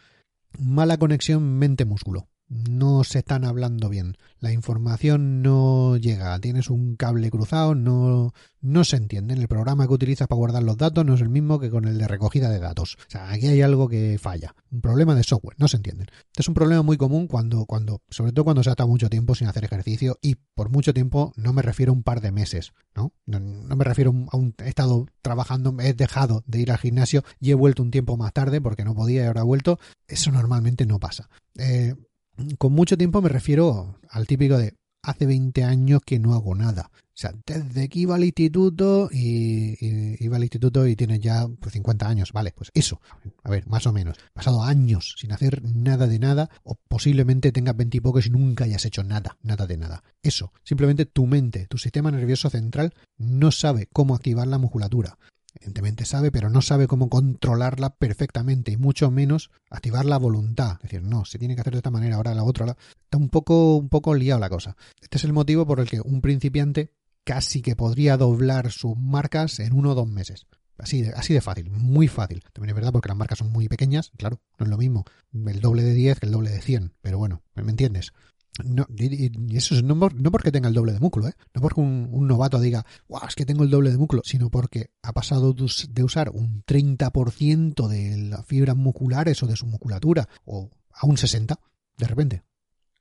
Mala 0.59 0.99
conexión 0.99 1.59
mente-músculo. 1.59 2.29
No 2.51 3.05
se 3.05 3.21
están 3.21 3.45
hablando 3.45 3.89
bien. 3.89 4.17
La 4.41 4.53
información 4.53 5.41
no 5.41 5.97
llega, 5.97 6.39
tienes 6.41 6.69
un 6.69 6.97
cable 6.97 7.31
cruzado, 7.31 7.77
no, 7.77 8.35
no 8.61 8.85
se 8.85 8.97
entiende. 8.97 9.35
El 9.35 9.47
programa 9.47 9.87
que 9.87 9.95
utilizas 9.95 10.27
para 10.27 10.39
guardar 10.39 10.65
los 10.65 10.77
datos 10.77 11.07
no 11.07 11.15
es 11.15 11.21
el 11.21 11.29
mismo 11.29 11.61
que 11.61 11.71
con 11.71 11.85
el 11.85 11.97
de 11.97 12.09
recogida 12.09 12.51
de 12.51 12.59
datos. 12.59 12.97
O 13.07 13.11
sea, 13.11 13.31
aquí 13.31 13.47
hay 13.47 13.63
algo 13.63 13.89
que 13.89 14.19
falla. 14.21 14.55
Un 14.73 14.81
problema 14.81 15.15
de 15.15 15.23
software, 15.23 15.57
no 15.59 15.69
se 15.69 15.77
entienden. 15.77 16.09
Es 16.37 16.49
un 16.49 16.55
problema 16.55 16.83
muy 16.83 16.97
común 16.97 17.29
cuando, 17.29 17.67
cuando, 17.67 18.03
sobre 18.11 18.33
todo 18.33 18.45
cuando 18.45 18.65
se 18.65 18.71
estado 18.71 18.89
mucho 18.89 19.09
tiempo 19.09 19.37
sin 19.37 19.47
hacer 19.47 19.65
ejercicio 19.65 20.19
y 20.21 20.35
por 20.35 20.71
mucho 20.71 20.93
tiempo 20.93 21.33
no 21.37 21.53
me 21.53 21.63
refiero 21.63 21.93
a 21.93 21.95
un 21.95 22.03
par 22.03 22.21
de 22.21 22.33
meses, 22.33 22.73
¿no? 22.97 23.13
No, 23.27 23.39
no 23.39 23.77
me 23.77 23.85
refiero 23.85 24.13
a 24.31 24.37
un, 24.37 24.55
he 24.65 24.69
estado 24.69 25.07
trabajando, 25.23 25.77
he 25.81 25.95
dejado 25.95 26.43
de 26.47 26.61
ir 26.61 26.73
al 26.73 26.79
gimnasio 26.79 27.23
y 27.39 27.53
he 27.53 27.55
vuelto 27.55 27.83
un 27.83 27.93
tiempo 27.93 28.17
más 28.17 28.33
tarde 28.33 28.61
porque 28.61 28.85
no 28.85 28.95
podía 28.95 29.23
y 29.23 29.27
ahora 29.27 29.43
he 29.43 29.45
vuelto. 29.45 29.79
Eso 30.09 30.33
normalmente 30.33 30.85
no 30.85 30.99
pasa. 30.99 31.29
Eh, 31.57 31.95
con 32.59 32.73
mucho 32.73 32.97
tiempo 32.97 33.23
me 33.23 33.29
refiero 33.29 33.99
al 34.09 34.27
típico 34.27 34.59
de 34.59 34.75
hace 35.03 35.27
20 35.27 35.65
años 35.65 36.03
que 36.05 36.19
no 36.19 36.35
hago 36.35 36.55
nada. 36.55 36.91
O 36.95 37.21
sea, 37.21 37.35
desde 37.45 37.89
que 37.91 37.99
iba 37.99 38.15
al 38.15 38.25
instituto 38.25 39.11
y, 39.13 39.77
iba 40.25 40.37
al 40.37 40.43
instituto 40.43 40.87
y 40.87 40.97
tienes 40.97 41.21
ya 41.21 41.47
pues, 41.61 41.75
50 41.75 42.09
años, 42.09 42.33
vale, 42.33 42.53
pues 42.57 42.71
eso, 42.73 43.01
a 43.43 43.51
ver, 43.51 43.67
más 43.67 43.87
o 43.87 43.93
menos. 43.93 44.17
Pasado 44.33 44.63
años 44.63 45.17
sin 45.19 45.33
hacer 45.33 45.63
nada 45.63 46.07
de 46.07 46.19
nada 46.19 46.49
o 46.63 46.77
posiblemente 46.89 47.53
tengas 47.53 47.77
20 47.77 47.99
y 47.99 48.01
y 48.01 48.31
nunca 48.31 48.65
hayas 48.65 48.87
hecho 48.87 49.03
nada, 49.03 49.37
nada 49.43 49.67
de 49.67 49.77
nada. 49.77 50.03
Eso, 50.23 50.53
simplemente 50.65 51.05
tu 51.05 51.27
mente, 51.27 51.67
tu 51.67 51.77
sistema 51.77 52.11
nervioso 52.11 52.49
central 52.49 52.95
no 53.19 53.53
sabe 53.53 53.87
cómo 53.93 54.15
activar 54.15 54.47
la 54.47 54.57
musculatura. 54.57 55.19
Evidentemente 55.61 56.07
sabe, 56.07 56.33
pero 56.33 56.49
no 56.49 56.63
sabe 56.63 56.87
cómo 56.87 57.11
controlarla 57.11 57.91
perfectamente 57.91 58.73
y 58.73 58.79
mucho 58.79 59.11
menos 59.11 59.51
activar 59.69 60.07
la 60.07 60.17
voluntad. 60.17 60.77
Es 60.77 60.83
decir, 60.85 61.03
no, 61.03 61.27
se 61.27 61.39
tiene 61.39 61.55
que 61.55 61.61
hacer 61.61 61.75
de 61.75 61.81
esta 61.81 61.91
manera, 61.91 62.17
ahora 62.17 62.35
la 62.35 62.45
otra. 62.45 62.77
Está 63.05 63.19
un 63.19 63.29
poco, 63.29 63.77
un 63.77 63.91
poco 63.91 64.15
liado 64.15 64.41
la 64.41 64.49
cosa. 64.49 64.77
Este 65.03 65.19
es 65.19 65.25
el 65.25 65.35
motivo 65.35 65.67
por 65.67 65.81
el 65.81 65.89
que 65.89 66.01
un 66.01 66.23
principiante 66.23 66.95
casi 67.25 67.61
que 67.61 67.77
podría 67.77 68.17
doblar 68.17 68.73
sus 68.73 68.97
marcas 68.97 69.61
en 69.61 69.75
uno 69.75 69.91
o 69.91 69.95
dos 69.95 70.09
meses. 70.09 70.47
Así 70.79 71.03
de, 71.03 71.11
así 71.11 71.35
de 71.35 71.43
fácil, 71.43 71.71
muy 71.71 72.09
fácil. 72.09 72.43
También 72.55 72.71
es 72.71 72.75
verdad 72.75 72.93
porque 72.93 73.09
las 73.09 73.19
marcas 73.19 73.39
son 73.39 73.53
muy 73.53 73.69
pequeñas, 73.69 74.13
claro, 74.17 74.41
no 74.59 74.65
es 74.65 74.71
lo 74.71 74.79
mismo 74.79 75.05
el 75.33 75.61
doble 75.61 75.83
de 75.83 75.93
10 75.93 76.21
que 76.21 76.27
el 76.27 76.33
doble 76.33 76.51
de 76.51 76.61
100, 76.61 76.95
pero 77.03 77.19
bueno, 77.19 77.43
¿me 77.55 77.71
entiendes? 77.71 78.13
No, 78.65 78.87
y 78.97 79.57
eso 79.57 79.75
es 79.75 79.83
no, 79.83 79.99
porque 79.99 80.53
tenga 80.53 80.69
el 80.69 80.75
doble 80.75 80.93
de 80.93 81.01
músculo, 81.01 81.29
¿eh? 81.29 81.35
no 81.55 81.63
porque 81.63 81.81
un, 81.81 82.27
novato 82.27 82.61
diga, 82.61 82.85
wow, 83.09 83.23
es 83.27 83.35
que 83.35 83.47
tengo 83.47 83.65
el 83.65 83.71
doble 83.71 83.91
de 83.91 83.97
músculo, 83.97 84.23
sino 84.25 84.51
porque 84.51 84.91
ha 85.03 85.13
pasado 85.13 85.55
de 85.55 86.05
usar 86.05 86.31
un 86.31 86.63
30% 86.65 87.89
de 87.89 88.17
las 88.19 88.45
fibras 88.47 88.77
musculares 88.77 89.43
o 89.43 89.47
de 89.47 89.57
su 89.57 89.67
musculatura, 89.67 90.29
o 90.45 90.71
a 90.93 91.07
un 91.07 91.17
60%, 91.17 91.59
de 91.97 92.07
repente. 92.07 92.43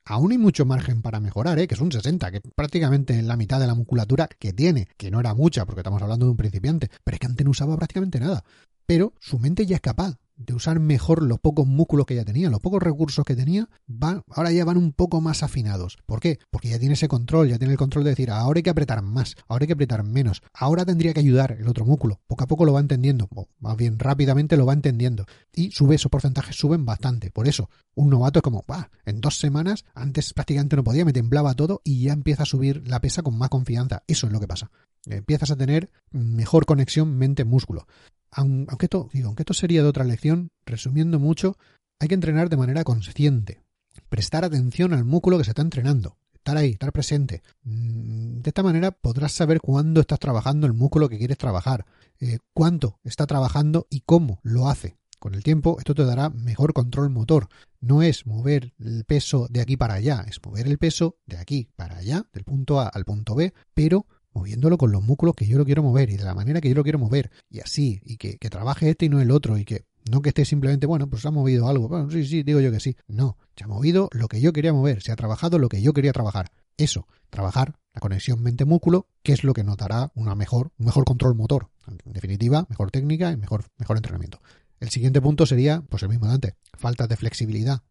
Aún 0.04 0.32
hay 0.32 0.38
mucho 0.38 0.64
margen 0.64 1.02
para 1.02 1.20
mejorar, 1.20 1.58
¿eh? 1.58 1.68
que 1.68 1.74
es 1.74 1.80
un 1.80 1.92
60, 1.92 2.30
que 2.30 2.36
es 2.38 2.42
prácticamente 2.54 3.20
la 3.22 3.36
mitad 3.36 3.60
de 3.60 3.66
la 3.66 3.74
musculatura 3.74 4.28
que 4.28 4.52
tiene, 4.52 4.88
que 4.96 5.10
no 5.10 5.20
era 5.20 5.34
mucha, 5.34 5.66
porque 5.66 5.80
estamos 5.80 6.00
hablando 6.00 6.26
de 6.26 6.30
un 6.30 6.36
principiante, 6.36 6.90
pero 7.04 7.16
es 7.16 7.20
que 7.20 7.26
antes 7.26 7.44
no 7.44 7.50
usaba 7.50 7.76
prácticamente 7.76 8.18
nada. 8.18 8.44
Pero 8.86 9.12
su 9.20 9.38
mente 9.38 9.66
ya 9.66 9.76
es 9.76 9.82
capaz 9.82 10.16
de 10.40 10.54
usar 10.54 10.80
mejor 10.80 11.22
los 11.22 11.38
pocos 11.38 11.66
músculos 11.66 12.06
que 12.06 12.14
ya 12.14 12.24
tenía, 12.24 12.48
los 12.48 12.60
pocos 12.60 12.82
recursos 12.82 13.24
que 13.24 13.36
tenía, 13.36 13.68
van, 13.86 14.22
ahora 14.30 14.50
ya 14.50 14.64
van 14.64 14.78
un 14.78 14.92
poco 14.92 15.20
más 15.20 15.42
afinados. 15.42 15.98
¿Por 16.06 16.20
qué? 16.20 16.38
Porque 16.50 16.70
ya 16.70 16.78
tiene 16.78 16.94
ese 16.94 17.08
control, 17.08 17.48
ya 17.48 17.58
tiene 17.58 17.72
el 17.72 17.78
control 17.78 18.04
de 18.04 18.10
decir, 18.10 18.30
ahora 18.30 18.58
hay 18.58 18.62
que 18.62 18.70
apretar 18.70 19.02
más, 19.02 19.36
ahora 19.48 19.64
hay 19.64 19.66
que 19.66 19.74
apretar 19.74 20.02
menos, 20.02 20.42
ahora 20.54 20.86
tendría 20.86 21.12
que 21.12 21.20
ayudar 21.20 21.52
el 21.60 21.68
otro 21.68 21.84
músculo. 21.84 22.20
Poco 22.26 22.44
a 22.44 22.46
poco 22.46 22.64
lo 22.64 22.72
va 22.72 22.80
entendiendo, 22.80 23.28
o 23.34 23.48
más 23.58 23.76
bien 23.76 23.98
rápidamente 23.98 24.56
lo 24.56 24.64
va 24.64 24.72
entendiendo. 24.72 25.26
Y 25.54 25.70
sube, 25.72 25.96
esos 25.96 26.10
porcentajes 26.10 26.56
suben 26.56 26.86
bastante. 26.86 27.30
Por 27.30 27.46
eso, 27.46 27.68
un 27.94 28.08
novato 28.08 28.38
es 28.38 28.42
como, 28.42 28.64
va, 28.70 28.90
en 29.04 29.20
dos 29.20 29.38
semanas, 29.38 29.84
antes 29.94 30.32
prácticamente 30.32 30.76
no 30.76 30.84
podía, 30.84 31.04
me 31.04 31.12
temblaba 31.12 31.54
todo 31.54 31.82
y 31.84 32.04
ya 32.04 32.14
empieza 32.14 32.44
a 32.44 32.46
subir 32.46 32.88
la 32.88 33.00
pesa 33.00 33.22
con 33.22 33.36
más 33.36 33.50
confianza. 33.50 34.04
Eso 34.06 34.26
es 34.26 34.32
lo 34.32 34.40
que 34.40 34.48
pasa. 34.48 34.70
Empiezas 35.06 35.50
a 35.50 35.56
tener 35.56 35.90
mejor 36.10 36.66
conexión 36.66 37.16
mente-músculo 37.16 37.86
aunque 38.30 38.86
esto, 38.86 39.08
digo, 39.12 39.28
aunque 39.28 39.42
esto 39.42 39.54
sería 39.54 39.82
de 39.82 39.88
otra 39.88 40.04
lección, 40.04 40.50
resumiendo 40.64 41.18
mucho, 41.18 41.56
hay 41.98 42.08
que 42.08 42.14
entrenar 42.14 42.48
de 42.48 42.56
manera 42.56 42.84
consciente, 42.84 43.60
prestar 44.08 44.44
atención 44.44 44.92
al 44.92 45.04
músculo 45.04 45.38
que 45.38 45.44
se 45.44 45.50
está 45.50 45.62
entrenando, 45.62 46.16
estar 46.34 46.56
ahí, 46.56 46.70
estar 46.70 46.92
presente. 46.92 47.42
Mm, 47.62 48.40
de 48.40 48.50
esta 48.50 48.62
manera 48.62 48.90
podrás 48.90 49.32
saber 49.32 49.60
cuándo 49.60 50.00
estás 50.00 50.18
trabajando 50.18 50.66
el 50.66 50.72
músculo 50.72 51.08
que 51.08 51.18
quieres 51.18 51.38
trabajar, 51.38 51.86
eh, 52.18 52.38
cuánto 52.54 52.98
está 53.04 53.26
trabajando 53.26 53.86
y 53.90 54.00
cómo 54.00 54.40
lo 54.42 54.68
hace. 54.68 54.96
Con 55.18 55.34
el 55.34 55.42
tiempo 55.42 55.76
esto 55.78 55.94
te 55.94 56.06
dará 56.06 56.30
mejor 56.30 56.72
control 56.72 57.10
motor. 57.10 57.48
No 57.78 58.02
es 58.02 58.26
mover 58.26 58.72
el 58.78 59.04
peso 59.04 59.48
de 59.50 59.60
aquí 59.60 59.76
para 59.76 59.94
allá, 59.94 60.24
es 60.26 60.40
mover 60.42 60.66
el 60.66 60.78
peso 60.78 61.18
de 61.26 61.36
aquí 61.36 61.68
para 61.76 61.98
allá, 61.98 62.24
del 62.32 62.44
punto 62.44 62.80
A 62.80 62.88
al 62.88 63.04
punto 63.04 63.34
B, 63.34 63.52
pero 63.74 64.06
moviéndolo 64.32 64.78
con 64.78 64.92
los 64.92 65.02
músculos 65.02 65.34
que 65.34 65.46
yo 65.46 65.58
lo 65.58 65.64
quiero 65.64 65.82
mover 65.82 66.10
y 66.10 66.16
de 66.16 66.24
la 66.24 66.34
manera 66.34 66.60
que 66.60 66.68
yo 66.68 66.74
lo 66.74 66.82
quiero 66.82 66.98
mover. 66.98 67.30
Y 67.48 67.60
así, 67.60 68.00
y 68.04 68.16
que, 68.16 68.36
trabaje 68.50 68.90
este 68.90 69.06
y 69.06 69.08
no 69.08 69.20
el 69.20 69.30
otro 69.30 69.56
y 69.58 69.64
que 69.64 69.84
no 70.10 70.22
que 70.22 70.30
esté 70.30 70.44
simplemente, 70.44 70.86
bueno, 70.86 71.08
pues 71.08 71.24
ha 71.26 71.30
movido 71.30 71.68
algo, 71.68 71.88
bueno, 71.88 72.10
sí, 72.10 72.24
sí, 72.24 72.42
digo 72.42 72.60
yo 72.60 72.72
que 72.72 72.80
sí, 72.80 72.96
no, 73.06 73.36
se 73.54 73.64
ha 73.64 73.68
movido 73.68 74.08
lo 74.12 74.28
que 74.28 74.40
yo 74.40 74.52
quería 74.52 74.72
mover, 74.72 75.02
se 75.02 75.12
ha 75.12 75.16
trabajado 75.16 75.58
lo 75.58 75.68
que 75.68 75.82
yo 75.82 75.92
quería 75.92 76.12
trabajar, 76.12 76.50
eso, 76.78 77.06
trabajar 77.28 77.78
la 77.92 78.00
conexión 78.00 78.42
mente-músculo, 78.42 79.06
que 79.22 79.32
es 79.32 79.44
lo 79.44 79.52
que 79.52 79.62
notará 79.62 80.10
una 80.14 80.34
mejor, 80.34 80.72
un 80.78 80.86
mejor 80.86 81.04
control 81.04 81.34
motor, 81.34 81.68
en 81.86 82.12
definitiva, 82.12 82.66
mejor 82.70 82.90
técnica 82.90 83.30
y 83.30 83.36
mejor, 83.36 83.64
mejor 83.76 83.98
entrenamiento. 83.98 84.40
El 84.80 84.88
siguiente 84.88 85.20
punto 85.20 85.44
sería, 85.44 85.82
pues 85.82 86.02
el 86.02 86.08
mismo 86.08 86.26
de 86.26 86.32
antes, 86.32 86.54
falta 86.72 87.06
de 87.06 87.16
flexibilidad 87.16 87.82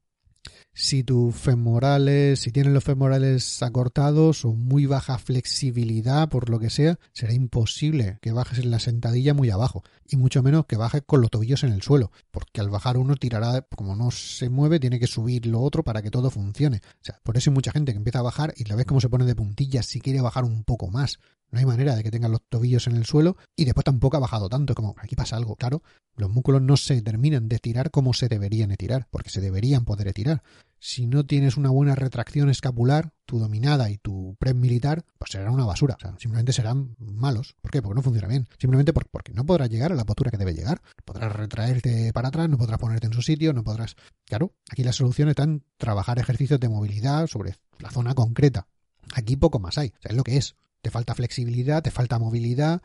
si 0.74 1.04
tus 1.04 1.36
femorales, 1.36 2.40
si 2.40 2.52
tienen 2.52 2.74
los 2.74 2.84
femorales 2.84 3.62
acortados 3.62 4.46
o 4.46 4.54
muy 4.54 4.86
baja 4.86 5.18
flexibilidad 5.18 6.30
por 6.30 6.50
lo 6.50 6.60
que 6.60 6.70
sea, 6.70 7.00
será 7.14 7.34
imposible 7.34 8.18
que 8.22 8.32
bajes 8.32 8.60
en 8.60 8.72
la 8.72 8.80
sentadilla 8.80 9.34
muy 9.34 9.50
abajo 9.50 9.84
y 10.06 10.16
mucho 10.16 10.42
menos 10.42 10.66
que 10.66 10.78
bajes 10.78 11.02
con 11.06 11.22
los 11.22 11.32
tobillos 11.32 11.64
en 11.64 11.74
el 11.74 11.82
suelo, 11.82 12.12
porque 12.32 12.62
al 12.62 12.70
bajar 12.70 12.98
uno 12.98 13.16
tirará, 13.16 13.62
como 13.76 13.96
no 13.96 14.12
se 14.12 14.50
mueve, 14.50 14.80
tiene 14.80 15.00
que 15.00 15.08
subir 15.08 15.46
lo 15.46 15.62
otro 15.62 15.84
para 15.84 16.02
que 16.02 16.12
todo 16.12 16.32
funcione. 16.32 16.78
O 16.78 17.04
sea, 17.04 17.20
por 17.24 17.38
eso 17.38 17.50
hay 17.50 17.56
mucha 17.56 17.72
gente 17.72 17.92
que 17.92 17.98
empieza 17.98 18.20
a 18.20 18.24
bajar 18.24 18.54
y 18.56 18.64
la 18.66 18.76
ves 18.76 18.86
como 18.86 19.02
se 19.02 19.10
pone 19.10 19.26
de 19.26 19.36
puntillas 19.36 19.86
si 19.86 20.00
quiere 20.00 20.22
bajar 20.22 20.46
un 20.46 20.64
poco 20.64 20.90
más. 20.90 21.20
No 21.52 21.60
hay 21.60 21.66
manera 21.66 21.96
de 21.96 22.04
que 22.04 22.12
tengan 22.12 22.32
los 22.32 22.42
tobillos 22.48 22.88
en 22.88 22.96
el 22.96 23.06
suelo 23.06 23.38
y 23.56 23.66
después 23.66 23.84
tampoco 23.84 24.18
ha 24.18 24.20
bajado 24.20 24.50
tanto, 24.50 24.76
como 24.76 24.96
aquí 25.00 25.16
pasa 25.16 25.36
algo, 25.36 25.56
claro. 25.56 25.82
Los 26.16 26.30
músculos 26.30 26.62
no 26.62 26.76
se 26.76 27.02
terminan 27.02 27.48
de 27.48 27.56
estirar 27.56 27.92
como 27.92 28.14
se 28.14 28.28
deberían 28.28 28.72
estirar, 28.72 29.08
porque 29.10 29.30
se 29.30 29.42
deberían 29.42 29.86
poder 29.86 30.08
estirar. 30.08 30.44
Si 30.78 31.08
no 31.08 31.26
tienes 31.26 31.58
una 31.58 31.70
buena 31.70 31.96
retracción 31.96 32.50
escapular, 32.50 33.14
tu 33.26 33.40
dominada 33.40 33.90
y 33.90 33.98
tu 33.98 34.36
press 34.40 34.56
militar, 34.56 35.04
pues 35.18 35.32
serán 35.32 35.54
una 35.54 35.66
basura. 35.66 35.98
Simplemente 36.18 36.54
serán 36.54 36.96
malos. 37.00 37.56
¿Por 37.62 37.72
qué? 37.72 37.82
Porque 37.82 37.96
no 37.96 38.02
funciona 38.02 38.28
bien. 38.28 38.48
Simplemente 38.58 38.94
porque 38.94 39.34
no 39.34 39.46
podrás 39.46 39.70
llegar 39.70 39.92
a 39.92 39.96
la 39.96 40.06
postura 40.06 40.32
que 40.32 40.38
debe 40.38 40.54
llegar. 40.54 40.82
Podrás 41.06 41.32
retraerte 41.34 42.12
para 42.14 42.30
atrás, 42.30 42.50
no 42.50 42.58
podrás 42.58 42.80
ponerte 42.80 43.08
en 43.08 43.14
su 43.14 43.22
sitio, 43.22 43.54
no 43.54 43.64
podrás. 43.64 43.96
Claro, 44.26 44.54
aquí 44.70 44.84
la 44.84 44.94
solución 44.94 45.30
está 45.30 45.44
en 45.44 45.64
trabajar 45.78 46.20
ejercicios 46.20 46.60
de 46.60 46.70
movilidad 46.70 47.28
sobre 47.28 47.56
la 47.80 47.92
zona 47.92 48.14
concreta. 48.14 48.68
Aquí 49.14 49.36
poco 49.36 49.60
más 49.60 49.78
hay. 49.78 49.94
Es 50.04 50.14
lo 50.14 50.24
que 50.24 50.38
es 50.38 50.56
te 50.82 50.92
falta 50.92 51.16
flexibilidad, 51.16 51.84
te 51.84 51.92
falta 51.92 52.20
movilidad, 52.20 52.82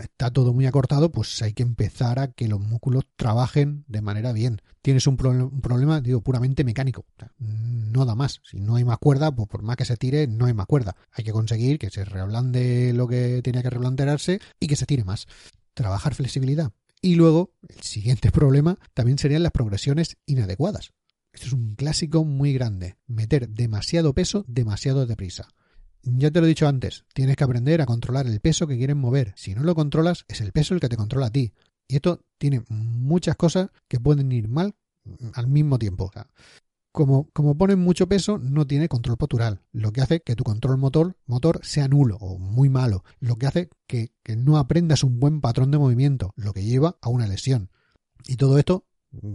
está 0.00 0.30
todo 0.30 0.52
muy 0.52 0.66
acortado, 0.66 1.10
pues 1.10 1.40
hay 1.42 1.52
que 1.52 1.62
empezar 1.62 2.18
a 2.18 2.28
que 2.32 2.48
los 2.48 2.60
músculos 2.60 3.04
trabajen 3.16 3.84
de 3.88 4.02
manera 4.02 4.32
bien. 4.32 4.60
Tienes 4.82 5.06
un, 5.06 5.16
problema, 5.16 6.00
digo, 6.00 6.20
puramente 6.20 6.64
mecánico, 6.64 7.04
no 7.38 8.04
da 8.04 8.14
más. 8.14 8.40
Si 8.44 8.60
no 8.60 8.76
hay 8.76 8.84
más 8.84 8.98
cuerda, 8.98 9.34
pues 9.34 9.48
por 9.48 9.62
más 9.62 9.76
que 9.76 9.84
se 9.84 9.96
tire, 9.96 10.26
no 10.26 10.46
hay 10.46 10.54
más 10.54 10.66
cuerda. 10.66 10.96
Hay 11.12 11.24
que 11.24 11.32
conseguir 11.32 11.78
que 11.78 11.90
se 11.90 12.04
reblande 12.04 12.92
lo 12.92 13.06
que 13.06 13.40
tenía 13.42 13.62
que 13.62 13.70
reblandearse 13.70 14.40
y 14.60 14.66
que 14.66 14.76
se 14.76 14.86
tire 14.86 15.04
más. 15.04 15.26
Trabajar 15.74 16.14
flexibilidad. 16.14 16.72
Y 17.00 17.14
luego, 17.14 17.52
el 17.68 17.82
siguiente 17.82 18.30
problema 18.32 18.78
también 18.94 19.18
serían 19.18 19.42
las 19.42 19.52
progresiones 19.52 20.16
inadecuadas. 20.26 20.92
Esto 21.32 21.46
es 21.46 21.52
un 21.52 21.74
clásico 21.74 22.24
muy 22.24 22.52
grande. 22.52 22.96
Meter 23.06 23.48
demasiado 23.48 24.14
peso 24.14 24.44
demasiado 24.48 25.06
deprisa. 25.06 25.48
Ya 26.02 26.30
te 26.30 26.40
lo 26.40 26.46
he 26.46 26.48
dicho 26.48 26.68
antes, 26.68 27.04
tienes 27.12 27.36
que 27.36 27.44
aprender 27.44 27.80
a 27.80 27.86
controlar 27.86 28.26
el 28.26 28.40
peso 28.40 28.66
que 28.66 28.78
quieren 28.78 28.98
mover. 28.98 29.32
Si 29.36 29.54
no 29.54 29.62
lo 29.62 29.74
controlas, 29.74 30.24
es 30.28 30.40
el 30.40 30.52
peso 30.52 30.74
el 30.74 30.80
que 30.80 30.88
te 30.88 30.96
controla 30.96 31.26
a 31.26 31.30
ti. 31.30 31.52
Y 31.86 31.96
esto 31.96 32.24
tiene 32.38 32.62
muchas 32.68 33.36
cosas 33.36 33.70
que 33.88 34.00
pueden 34.00 34.30
ir 34.32 34.48
mal 34.48 34.74
al 35.34 35.46
mismo 35.48 35.78
tiempo. 35.78 36.10
como, 36.92 37.28
como 37.32 37.56
ponen 37.56 37.78
mucho 37.78 38.08
peso, 38.08 38.38
no 38.38 38.66
tiene 38.66 38.88
control 38.88 39.16
postural, 39.16 39.62
lo 39.72 39.92
que 39.92 40.02
hace 40.02 40.20
que 40.20 40.36
tu 40.36 40.44
control 40.44 40.78
motor, 40.78 41.16
motor 41.26 41.60
sea 41.62 41.88
nulo 41.88 42.16
o 42.20 42.38
muy 42.38 42.68
malo, 42.68 43.04
lo 43.20 43.36
que 43.36 43.46
hace 43.46 43.70
que, 43.86 44.12
que 44.22 44.36
no 44.36 44.58
aprendas 44.58 45.04
un 45.04 45.18
buen 45.18 45.40
patrón 45.40 45.70
de 45.70 45.78
movimiento, 45.78 46.32
lo 46.36 46.52
que 46.52 46.64
lleva 46.64 46.98
a 47.00 47.08
una 47.08 47.26
lesión. 47.26 47.70
Y 48.26 48.36
todo 48.36 48.58
esto 48.58 48.84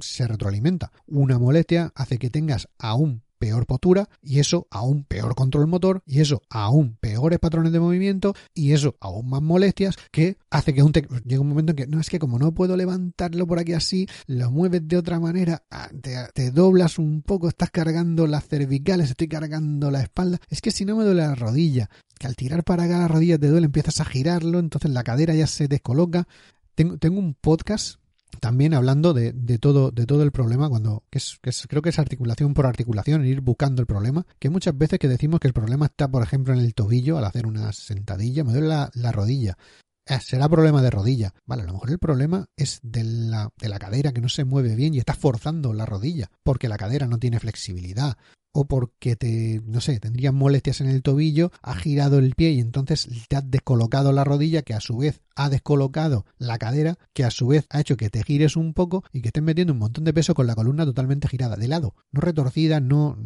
se 0.02 0.28
retroalimenta. 0.28 0.92
Una 1.08 1.40
molestia 1.40 1.92
hace 1.96 2.20
que 2.20 2.30
tengas 2.30 2.70
aún 2.78 3.24
peor 3.44 3.66
postura 3.66 4.08
y 4.22 4.40
eso 4.40 4.68
aún 4.72 5.04
peor 5.04 5.36
control 5.36 5.68
motor 5.68 6.02
y 6.06 6.22
eso 6.22 6.42
aún 6.50 6.96
peores 7.02 7.40
patrones 7.40 7.74
de 7.74 7.82
movimiento 7.82 8.34
y 8.54 8.72
eso 8.72 8.96
aún 9.02 9.28
más 9.28 9.42
molestias 9.42 9.98
que 10.12 10.38
hace 10.50 10.74
que 10.74 10.82
un 10.82 10.94
llega 10.94 11.42
un 11.42 11.50
momento 11.50 11.74
en 11.74 11.76
que 11.76 11.88
no 11.88 12.00
es 12.00 12.10
que 12.10 12.20
como 12.20 12.40
no 12.40 12.54
puedo 12.54 12.78
levantarlo 12.78 13.46
por 13.46 13.60
aquí 13.60 13.74
así, 13.74 14.08
lo 14.28 14.50
mueves 14.50 14.88
de 14.88 14.96
otra 14.96 15.20
manera, 15.20 15.62
ah, 15.70 15.90
te, 16.34 16.52
doblas 16.52 16.98
un 17.00 17.22
poco, 17.22 17.50
estás 17.50 17.70
cargando 17.70 18.28
las 18.28 18.48
cervicales, 18.48 19.10
estoy 19.10 19.28
cargando 19.28 19.92
la 19.92 20.04
espalda, 20.04 20.40
es 20.48 20.62
que 20.62 20.72
si 20.72 20.86
no 20.86 20.96
me 20.96 21.04
duele 21.04 21.24
la 21.24 21.36
rodilla, 21.36 21.90
que 22.18 22.28
al 22.28 22.38
tirar 22.38 22.64
para 22.64 22.84
acá 22.84 23.00
la 23.00 23.10
rodilla 23.10 23.38
te 23.38 23.50
duele, 23.50 23.66
empiezas 23.66 24.00
a 24.00 24.06
girarlo, 24.06 24.60
entonces 24.60 24.90
la 24.90 25.04
cadera 25.04 25.36
ya 25.36 25.48
se 25.48 25.68
descoloca. 25.68 26.30
Tengo 26.76 27.20
un 27.20 27.34
podcast 27.34 27.98
también 28.40 28.74
hablando 28.74 29.14
de, 29.14 29.34
todo, 29.60 29.92
de 29.92 30.06
todo 30.06 30.24
el 30.24 30.32
problema, 30.32 30.70
cuando, 30.70 31.04
que 31.10 31.18
es, 31.18 31.40
que 31.42 31.52
creo 31.68 31.82
que 31.82 31.90
es 31.90 32.00
articulación 32.00 32.54
por 32.54 32.66
articulación, 32.66 33.26
ir 33.26 33.42
buscando 33.42 33.82
el 33.82 33.88
problema, 33.88 34.26
que 34.40 34.50
muchas 34.50 34.78
veces 34.78 35.00
que 35.00 35.08
decimos 35.08 35.40
que 35.40 35.48
el 35.48 35.54
problema 35.54 35.88
está, 35.88 36.08
por 36.08 36.24
ejemplo, 36.24 36.54
en 36.54 36.60
el 36.60 36.74
tobillo, 36.74 37.18
al 37.18 37.26
hacer 37.26 37.46
una 37.46 37.72
sentadilla, 37.74 38.44
me 38.44 38.54
duele 38.54 38.68
la, 38.68 38.90
la 38.94 39.12
rodilla. 39.12 39.58
Eh, 40.06 40.20
será 40.20 40.50
problema 40.50 40.82
de 40.82 40.90
rodilla. 40.90 41.34
Vale, 41.46 41.64
a 41.64 41.66
lo 41.66 41.74
mejor 41.74 41.92
el 41.92 42.00
problema 42.00 42.48
es 42.58 42.80
de 42.84 43.04
la, 43.04 43.50
de 43.58 43.70
la 43.70 43.80
cadera 43.80 44.12
que 44.12 44.22
no 44.22 44.30
se 44.30 44.44
mueve 44.44 44.76
bien 44.76 44.94
y 44.94 45.00
está 45.00 45.14
forzando 45.14 45.74
la 45.74 45.86
rodilla, 45.86 46.30
porque 46.44 46.68
la 46.68 46.78
cadera 46.78 47.08
no 47.08 47.20
tiene 47.20 47.40
flexibilidad 47.40 48.18
o 48.54 48.66
porque 48.66 49.16
te, 49.16 49.62
no 49.66 49.82
sé, 49.82 50.00
tendrías 50.00 50.34
molestias 50.34 50.80
en 50.80 50.88
el 50.88 51.02
tobillo, 51.02 51.52
ha 51.62 51.76
girado 51.76 52.20
el 52.20 52.36
pie 52.36 52.52
y 52.52 52.60
entonces 52.60 53.10
te 53.28 53.36
has 53.36 53.50
descolocado 53.50 54.12
la 54.12 54.24
rodilla, 54.24 54.62
que 54.62 54.76
a 54.76 54.80
su 54.80 54.98
vez 54.98 55.22
ha 55.36 55.50
descolocado 55.50 56.26
la 56.38 56.60
cadera, 56.60 56.98
que 57.14 57.24
a 57.24 57.32
su 57.32 57.48
vez 57.48 57.66
ha 57.70 57.82
hecho 57.82 57.98
que 57.98 58.12
te 58.12 58.24
gires 58.24 58.56
un 58.56 58.74
poco 58.74 59.04
y 59.12 59.22
que 59.22 59.30
estés 59.30 59.44
metiendo 59.44 59.74
un 59.74 59.80
montón 59.80 60.04
de 60.04 60.14
peso 60.14 60.36
con 60.36 60.46
la 60.46 60.56
columna 60.56 60.86
totalmente 60.86 61.28
girada, 61.28 61.56
de 61.56 61.68
lado, 61.68 61.96
no 62.12 62.22
retorcida, 62.22 62.80
no, 62.80 63.18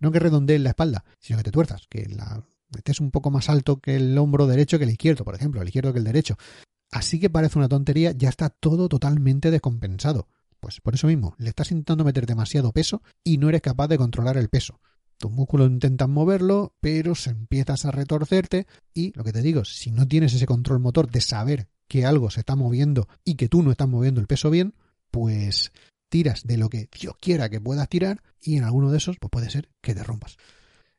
no 0.00 0.10
que 0.10 0.18
redondees 0.18 0.60
la 0.60 0.70
espalda, 0.70 1.04
sino 1.20 1.38
que 1.38 1.44
te 1.44 1.52
tuerzas, 1.52 1.86
que 1.88 2.06
la 2.06 2.44
estés 2.76 3.00
un 3.00 3.10
poco 3.10 3.30
más 3.30 3.48
alto 3.48 3.80
que 3.80 3.96
el 3.96 4.18
hombro 4.18 4.46
derecho 4.46 4.78
que 4.78 4.84
el 4.84 4.90
izquierdo, 4.90 5.24
por 5.24 5.34
ejemplo, 5.34 5.62
el 5.62 5.68
izquierdo 5.68 5.92
que 5.92 6.00
el 6.00 6.04
derecho. 6.04 6.36
Así 6.90 7.20
que 7.20 7.30
parece 7.30 7.58
una 7.58 7.68
tontería, 7.68 8.12
ya 8.12 8.28
está 8.28 8.50
todo 8.50 8.88
totalmente 8.88 9.50
descompensado. 9.50 10.26
Pues 10.62 10.80
por 10.80 10.94
eso 10.94 11.08
mismo, 11.08 11.34
le 11.38 11.48
estás 11.48 11.72
intentando 11.72 12.04
meter 12.04 12.24
demasiado 12.24 12.70
peso 12.70 13.02
y 13.24 13.38
no 13.38 13.48
eres 13.48 13.62
capaz 13.62 13.88
de 13.88 13.98
controlar 13.98 14.36
el 14.36 14.48
peso. 14.48 14.80
Tus 15.18 15.28
músculos 15.28 15.68
intentan 15.68 16.12
moverlo, 16.12 16.76
pero 16.80 17.16
se 17.16 17.30
empiezas 17.30 17.84
a 17.84 17.90
retorcerte 17.90 18.68
y 18.94 19.12
lo 19.16 19.24
que 19.24 19.32
te 19.32 19.42
digo, 19.42 19.64
si 19.64 19.90
no 19.90 20.06
tienes 20.06 20.34
ese 20.34 20.46
control 20.46 20.78
motor 20.78 21.10
de 21.10 21.20
saber 21.20 21.66
que 21.88 22.06
algo 22.06 22.30
se 22.30 22.40
está 22.40 22.54
moviendo 22.54 23.08
y 23.24 23.34
que 23.34 23.48
tú 23.48 23.64
no 23.64 23.72
estás 23.72 23.88
moviendo 23.88 24.20
el 24.20 24.28
peso 24.28 24.50
bien, 24.50 24.74
pues 25.10 25.72
tiras 26.08 26.44
de 26.44 26.56
lo 26.56 26.68
que 26.68 26.88
Dios 26.96 27.16
quiera 27.20 27.48
que 27.48 27.60
puedas 27.60 27.88
tirar 27.88 28.22
y 28.40 28.56
en 28.56 28.62
alguno 28.62 28.92
de 28.92 28.98
esos 28.98 29.16
pues 29.18 29.32
puede 29.32 29.50
ser 29.50 29.68
que 29.80 29.96
te 29.96 30.04
rompas. 30.04 30.36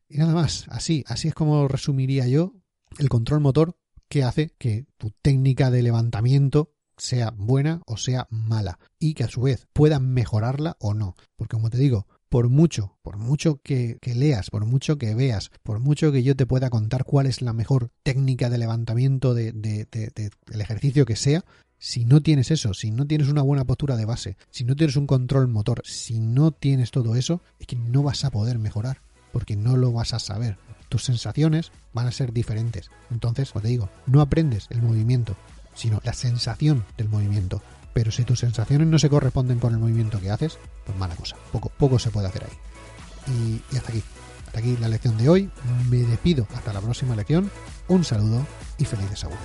Y 0.09 0.17
nada 0.17 0.33
más, 0.33 0.65
así, 0.67 1.05
así 1.07 1.29
es 1.29 1.33
como 1.33 1.69
resumiría 1.69 2.27
yo 2.27 2.53
el 2.99 3.07
control 3.07 3.39
motor 3.39 3.77
que 4.09 4.23
hace 4.23 4.49
que 4.57 4.87
tu 4.97 5.11
técnica 5.21 5.71
de 5.71 5.83
levantamiento 5.83 6.72
sea 6.97 7.31
buena 7.35 7.81
o 7.85 7.97
sea 7.97 8.27
mala 8.29 8.79
y 8.99 9.13
que 9.13 9.23
a 9.23 9.29
su 9.29 9.41
vez 9.41 9.67
puedan 9.73 10.13
mejorarla 10.13 10.77
o 10.79 10.93
no. 10.93 11.15
Porque 11.35 11.55
como 11.55 11.69
te 11.69 11.77
digo, 11.77 12.07
por 12.33 12.49
mucho, 12.49 12.97
por 13.03 13.17
mucho 13.17 13.61
que, 13.61 13.99
leas, 14.03 14.49
por 14.49 14.65
mucho 14.65 14.97
que 14.97 15.13
veas, 15.13 15.51
por 15.61 15.79
mucho 15.79 16.11
que 16.11 16.23
yo 16.23 16.35
te 16.35 16.47
pueda 16.47 16.71
contar 16.71 17.03
cuál 17.03 17.27
es 17.27 17.43
la 17.43 17.53
mejor 17.53 17.91
técnica 18.01 18.49
de 18.49 18.57
levantamiento 18.57 19.35
del 19.35 19.61
de, 19.61 20.31
ejercicio 20.51 21.05
que 21.05 21.15
sea, 21.15 21.45
si 21.77 22.05
no 22.05 22.23
tienes 22.23 22.49
eso, 22.49 22.73
si 22.73 22.89
no 22.89 23.05
tienes 23.05 23.27
una 23.27 23.43
buena 23.43 23.65
postura 23.65 23.97
de 23.97 24.05
base, 24.05 24.37
si 24.49 24.63
no 24.63 24.75
tienes 24.75 24.95
un 24.95 25.05
control 25.05 25.47
motor, 25.47 25.83
si 25.85 26.19
no 26.19 26.49
tienes 26.51 26.89
todo 26.89 27.15
eso, 27.15 27.43
es 27.59 27.67
que 27.67 27.75
no 27.75 28.01
vas 28.01 28.25
a 28.25 28.31
poder 28.31 28.57
mejorar, 28.57 29.01
porque 29.31 29.55
no 29.55 29.77
lo 29.77 29.91
vas 29.91 30.15
a 30.15 30.19
saber. 30.19 30.57
Tus 30.89 31.03
sensaciones 31.03 31.71
van 31.93 32.07
a 32.07 32.11
ser 32.11 32.33
diferentes. 32.33 32.89
Entonces, 33.11 33.51
como 33.51 33.61
te 33.61 33.67
digo, 33.67 33.89
no 34.07 34.21
aprendes 34.21 34.65
el 34.71 34.81
movimiento, 34.81 35.35
sino 35.75 35.99
la 36.03 36.13
sensación 36.13 36.85
del 36.97 37.09
movimiento. 37.09 37.61
Pero 37.93 38.11
si 38.11 38.23
tus 38.23 38.39
sensaciones 38.39 38.87
no 38.87 38.97
se 38.99 39.09
corresponden 39.09 39.59
con 39.59 39.73
el 39.73 39.79
movimiento 39.79 40.19
que 40.19 40.31
haces, 40.31 40.57
pues 40.85 40.97
mala 40.97 41.15
cosa. 41.15 41.35
Poco, 41.51 41.69
poco 41.69 41.99
se 41.99 42.09
puede 42.09 42.27
hacer 42.27 42.45
ahí. 42.45 43.61
Y, 43.71 43.77
hasta 43.77 43.91
aquí. 43.91 44.03
Hasta 44.47 44.59
aquí 44.59 44.77
la 44.77 44.87
lección 44.87 45.17
de 45.17 45.29
hoy. 45.29 45.49
Me 45.89 45.97
despido 45.97 46.47
hasta 46.55 46.73
la 46.73 46.81
próxima 46.81 47.15
lección. 47.15 47.51
Un 47.87 48.03
saludo 48.03 48.45
y 48.77 48.85
felices 48.85 49.23
agudas. 49.23 49.41